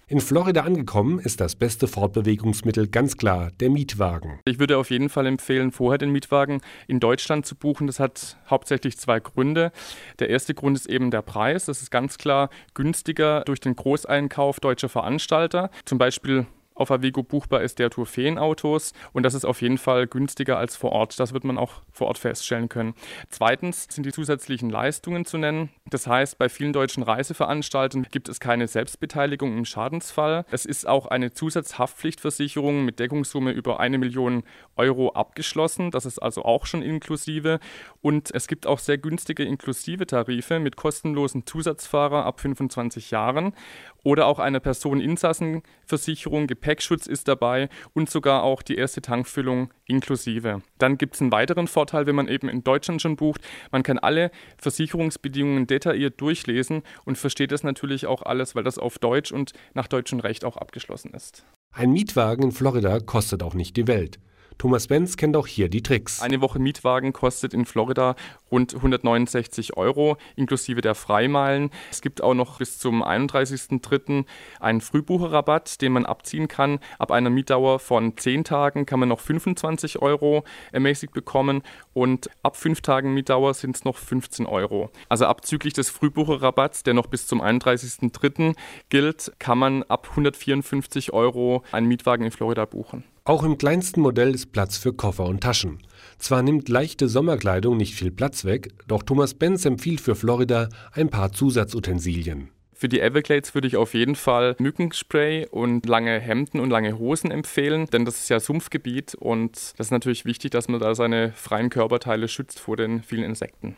In 0.09 0.21
Florida 0.21 0.61
angekommen 0.61 1.19
ist 1.19 1.41
das 1.41 1.57
beste 1.57 1.85
Fortbewegungsmittel 1.85 2.87
ganz 2.87 3.17
klar 3.17 3.51
der 3.59 3.69
Mietwagen. 3.69 4.39
Ich 4.45 4.57
würde 4.57 4.77
auf 4.77 4.89
jeden 4.89 5.09
Fall 5.09 5.25
empfehlen, 5.25 5.73
vorher 5.73 5.97
den 5.97 6.11
Mietwagen 6.11 6.61
in 6.87 7.01
Deutschland 7.01 7.45
zu 7.45 7.55
buchen. 7.55 7.87
Das 7.87 7.99
hat 7.99 8.37
hauptsächlich 8.49 8.97
zwei 8.97 9.19
Gründe. 9.19 9.73
Der 10.19 10.29
erste 10.29 10.53
Grund 10.53 10.77
ist 10.77 10.85
eben 10.85 11.11
der 11.11 11.23
Preis. 11.23 11.65
Das 11.65 11.81
ist 11.81 11.91
ganz 11.91 12.17
klar 12.17 12.49
günstiger 12.73 13.41
durch 13.41 13.59
den 13.59 13.75
Großeinkauf 13.75 14.61
deutscher 14.61 14.87
Veranstalter. 14.87 15.71
Zum 15.83 15.97
Beispiel 15.97 16.45
auf 16.77 16.91
Avigo 16.91 17.23
buchbar 17.23 17.61
ist 17.61 17.79
der 17.79 17.89
Tour 17.89 18.05
Feenautos 18.05 18.93
und 19.13 19.23
das 19.23 19.33
ist 19.33 19.45
auf 19.45 19.61
jeden 19.61 19.77
Fall 19.77 20.07
günstiger 20.07 20.57
als 20.57 20.75
vor 20.75 20.91
Ort. 20.91 21.19
Das 21.19 21.33
wird 21.33 21.43
man 21.43 21.57
auch 21.57 21.81
vor 21.91 22.07
Ort 22.07 22.17
feststellen 22.17 22.69
können. 22.69 22.93
Zweitens 23.29 23.87
sind 23.89 24.05
die 24.05 24.11
zusätzlichen 24.11 24.69
Leistungen 24.69 25.25
zu 25.25 25.37
nennen. 25.37 25.69
Das 25.89 26.07
heißt, 26.07 26.37
bei 26.37 26.49
vielen 26.49 26.73
deutschen 26.73 27.03
Reiseveranstaltern 27.03 28.07
gibt 28.11 28.29
es 28.29 28.39
keine 28.39 28.67
Selbstbeteiligung 28.67 29.57
im 29.57 29.65
Schadensfall. 29.65 30.45
Es 30.51 30.65
ist 30.65 30.87
auch 30.87 31.07
eine 31.07 31.33
Zusatzhaftpflichtversicherung 31.33 32.85
mit 32.85 32.99
Deckungssumme 32.99 33.51
über 33.51 33.79
eine 33.79 33.97
Million 33.97 34.43
Euro 34.75 35.13
abgeschlossen. 35.13 35.91
Das 35.91 36.05
ist 36.05 36.19
also 36.19 36.43
auch 36.43 36.65
schon 36.65 36.81
inklusive. 36.81 37.59
Und 38.01 38.33
es 38.33 38.47
gibt 38.47 38.67
auch 38.67 38.79
sehr 38.79 38.97
günstige 38.97 39.43
inklusive 39.43 40.05
Tarife 40.05 40.59
mit 40.59 40.75
kostenlosen 40.75 41.45
Zusatzfahrer 41.45 42.25
ab 42.25 42.39
25 42.39 43.11
Jahren 43.11 43.53
oder 44.03 44.27
auch 44.27 44.39
eine 44.39 44.59
Personeninsassenversicherung, 44.59 46.47
Gepäckschutz 46.47 47.07
ist 47.07 47.27
dabei 47.27 47.69
und 47.93 48.09
sogar 48.09 48.43
auch 48.43 48.61
die 48.61 48.75
erste 48.75 49.01
Tankfüllung 49.01 49.73
inklusive. 49.85 50.61
Dann 50.77 50.97
gibt 50.97 51.15
es 51.15 51.21
einen 51.21 51.31
weiteren 51.31 51.67
Vorteil, 51.67 52.05
wenn 52.05 52.15
man 52.15 52.27
eben 52.27 52.49
in 52.49 52.63
Deutschland 52.63 53.01
schon 53.01 53.15
bucht. 53.15 53.41
Man 53.71 53.83
kann 53.83 53.99
alle 53.99 54.31
Versicherungsbedingungen 54.57 55.67
detailliert 55.67 56.19
durchlesen 56.21 56.83
und 57.05 57.17
versteht 57.17 57.51
das 57.51 57.63
natürlich 57.63 58.05
auch 58.05 58.23
alles, 58.23 58.55
weil 58.55 58.63
das 58.63 58.77
auf 58.77 58.99
Deutsch 58.99 59.31
und 59.31 59.53
nach 59.73 59.87
deutschem 59.87 60.19
Recht 60.19 60.45
auch 60.45 60.57
abgeschlossen 60.57 61.13
ist. 61.13 61.45
Ein 61.73 61.91
Mietwagen 61.91 62.43
in 62.43 62.51
Florida 62.51 62.99
kostet 62.99 63.43
auch 63.43 63.53
nicht 63.53 63.77
die 63.77 63.87
Welt. 63.87 64.19
Thomas 64.57 64.87
Benz 64.87 65.17
kennt 65.17 65.37
auch 65.37 65.45
hier 65.45 65.69
die 65.69 65.83
Tricks. 65.83 66.19
Eine 66.19 66.41
Woche 66.41 66.57
Mietwagen 66.57 67.13
kostet 67.13 67.53
in 67.53 67.65
Florida 67.65 68.15
rund 68.49 68.73
169 68.73 69.77
Euro, 69.77 70.17
inklusive 70.35 70.81
der 70.81 70.95
Freimeilen. 70.95 71.69
Es 71.91 72.01
gibt 72.01 72.23
auch 72.23 72.33
noch 72.33 72.57
bis 72.57 72.79
zum 72.79 73.03
31.03. 73.03 74.25
einen 74.59 74.81
Frühbucherrabatt, 74.81 75.79
den 75.81 75.91
man 75.91 76.07
abziehen 76.07 76.47
kann. 76.47 76.79
Ab 76.97 77.11
einer 77.11 77.29
Mietdauer 77.29 77.77
von 77.77 78.17
10 78.17 78.45
Tagen 78.45 78.87
kann 78.87 78.99
man 78.99 79.09
noch 79.09 79.19
25 79.19 80.01
Euro 80.01 80.43
ermäßigt 80.71 81.13
bekommen 81.13 81.61
und 81.93 82.31
ab 82.41 82.57
5 82.57 82.81
Tagen 82.81 83.13
Mietdauer 83.13 83.53
sind 83.53 83.75
es 83.75 83.85
noch 83.85 83.97
15 83.97 84.47
Euro. 84.47 84.89
Also 85.07 85.27
abzüglich 85.27 85.73
des 85.73 85.91
Frühbucherrabatts, 85.91 86.81
der 86.81 86.95
noch 86.95 87.07
bis 87.07 87.27
zum 87.27 87.43
31.03. 87.43 88.55
gilt, 88.89 89.33
kann 89.37 89.59
man 89.59 89.83
ab 89.83 90.07
154 90.09 91.13
Euro 91.13 91.63
einen 91.71 91.87
Mietwagen 91.87 92.25
in 92.25 92.31
Florida 92.31 92.65
buchen. 92.65 93.03
Auch 93.27 93.43
im 93.43 93.57
kleinsten 93.57 93.99
Modell 93.99 94.33
ist 94.33 94.53
Platz 94.53 94.77
für 94.77 94.93
Koffer 94.93 95.25
und 95.25 95.41
Taschen. 95.41 95.79
Zwar 96.17 96.41
nimmt 96.43 96.69
leichte 96.69 97.09
Sommerkleidung 97.09 97.75
nicht 97.75 97.93
viel 97.93 98.09
Platz 98.09 98.45
weg, 98.45 98.69
doch 98.87 99.03
Thomas 99.03 99.33
Benz 99.33 99.65
empfiehlt 99.65 99.99
für 99.99 100.15
Florida 100.15 100.69
ein 100.93 101.09
paar 101.09 101.33
Zusatzutensilien. 101.33 102.51
Für 102.79 102.89
die 102.89 103.01
Everglades 103.01 103.55
würde 103.55 103.67
ich 103.67 103.75
auf 103.75 103.95
jeden 103.95 104.13
Fall 104.13 104.55
Mückenspray 104.59 105.47
und 105.49 105.87
lange 105.87 106.19
Hemden 106.19 106.59
und 106.59 106.69
lange 106.69 106.99
Hosen 106.99 107.31
empfehlen, 107.31 107.87
denn 107.87 108.05
das 108.05 108.19
ist 108.19 108.29
ja 108.29 108.39
Sumpfgebiet 108.39 109.15
und 109.15 109.53
das 109.77 109.87
ist 109.87 109.91
natürlich 109.91 110.25
wichtig, 110.25 110.51
dass 110.51 110.67
man 110.67 110.79
da 110.79 110.93
seine 110.93 111.31
freien 111.31 111.71
Körperteile 111.71 112.27
schützt 112.27 112.59
vor 112.59 112.77
den 112.77 113.01
vielen 113.01 113.23
Insekten. 113.23 113.77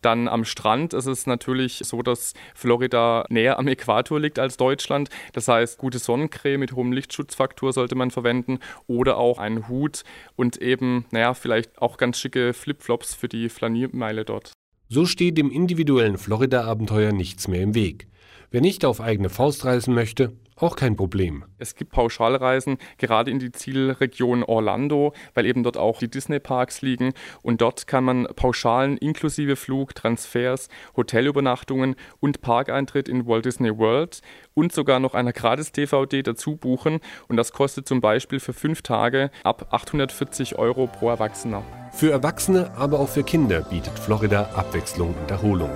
Dann 0.00 0.28
am 0.28 0.46
Strand 0.46 0.94
ist 0.94 1.04
es 1.04 1.26
natürlich 1.26 1.82
so, 1.84 2.00
dass 2.00 2.32
Florida 2.54 3.26
näher 3.28 3.58
am 3.58 3.68
Äquator 3.68 4.18
liegt 4.18 4.38
als 4.38 4.56
Deutschland. 4.56 5.10
Das 5.34 5.46
heißt, 5.46 5.76
gute 5.76 5.98
Sonnencreme 5.98 6.58
mit 6.58 6.72
hohem 6.72 6.92
Lichtschutzfaktor 6.92 7.74
sollte 7.74 7.96
man 7.96 8.10
verwenden 8.10 8.60
oder 8.86 9.18
auch 9.18 9.38
einen 9.38 9.68
Hut 9.68 10.04
und 10.36 10.56
eben, 10.56 11.04
naja, 11.10 11.34
vielleicht 11.34 11.82
auch 11.82 11.98
ganz 11.98 12.18
schicke 12.18 12.54
Flipflops 12.54 13.14
für 13.14 13.28
die 13.28 13.50
Flaniermeile 13.50 14.24
dort. 14.24 14.52
So 14.88 15.04
steht 15.04 15.36
dem 15.36 15.50
individuellen 15.50 16.16
Florida-Abenteuer 16.16 17.12
nichts 17.12 17.46
mehr 17.46 17.60
im 17.60 17.74
Weg. 17.74 18.08
Wer 18.50 18.62
nicht 18.62 18.86
auf 18.86 19.02
eigene 19.02 19.28
Faust 19.28 19.66
reisen 19.66 19.92
möchte, 19.92 20.32
auch 20.56 20.74
kein 20.74 20.96
Problem. 20.96 21.44
Es 21.58 21.74
gibt 21.74 21.92
Pauschalreisen 21.92 22.78
gerade 22.96 23.30
in 23.30 23.38
die 23.38 23.52
Zielregion 23.52 24.42
Orlando, 24.42 25.12
weil 25.34 25.44
eben 25.44 25.62
dort 25.62 25.76
auch 25.76 25.98
die 25.98 26.10
Disney-Parks 26.10 26.80
liegen. 26.80 27.12
Und 27.42 27.60
dort 27.60 27.86
kann 27.86 28.04
man 28.04 28.26
Pauschalen 28.34 28.96
inklusive 28.96 29.56
Flug, 29.56 29.94
Transfers, 29.94 30.68
Hotelübernachtungen 30.96 31.94
und 32.20 32.40
Parkeintritt 32.40 33.08
in 33.08 33.26
Walt 33.26 33.44
Disney 33.44 33.76
World 33.76 34.22
und 34.54 34.72
sogar 34.72 34.98
noch 34.98 35.12
einer 35.12 35.34
Gratis-DVD 35.34 36.22
dazu 36.22 36.56
buchen. 36.56 37.00
Und 37.28 37.36
das 37.36 37.52
kostet 37.52 37.86
zum 37.86 38.00
Beispiel 38.00 38.40
für 38.40 38.54
fünf 38.54 38.80
Tage 38.80 39.30
ab 39.44 39.68
840 39.70 40.56
Euro 40.58 40.86
pro 40.86 41.10
Erwachsener. 41.10 41.62
Für 41.92 42.10
Erwachsene, 42.10 42.72
aber 42.76 42.98
auch 42.98 43.08
für 43.08 43.22
Kinder 43.22 43.60
bietet 43.60 43.98
Florida 43.98 44.50
Abwechslung 44.54 45.14
und 45.14 45.30
Erholung. 45.30 45.70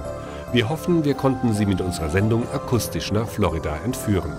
Wir 0.52 0.68
hoffen, 0.68 1.04
wir 1.04 1.14
konnten 1.14 1.54
Sie 1.54 1.64
mit 1.64 1.80
unserer 1.80 2.10
Sendung 2.10 2.42
akustisch 2.52 3.10
nach 3.10 3.26
Florida 3.26 3.74
entführen. 3.86 4.32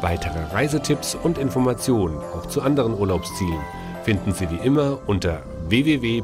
Weitere 0.00 0.42
Reisetipps 0.54 1.14
und 1.14 1.36
Informationen 1.36 2.16
auch 2.34 2.46
zu 2.46 2.62
anderen 2.62 2.98
Urlaubszielen 2.98 3.60
finden 4.02 4.32
Sie 4.32 4.48
wie 4.50 4.66
immer 4.66 4.98
unter 5.06 5.42
www.avigo.de. 5.68 6.20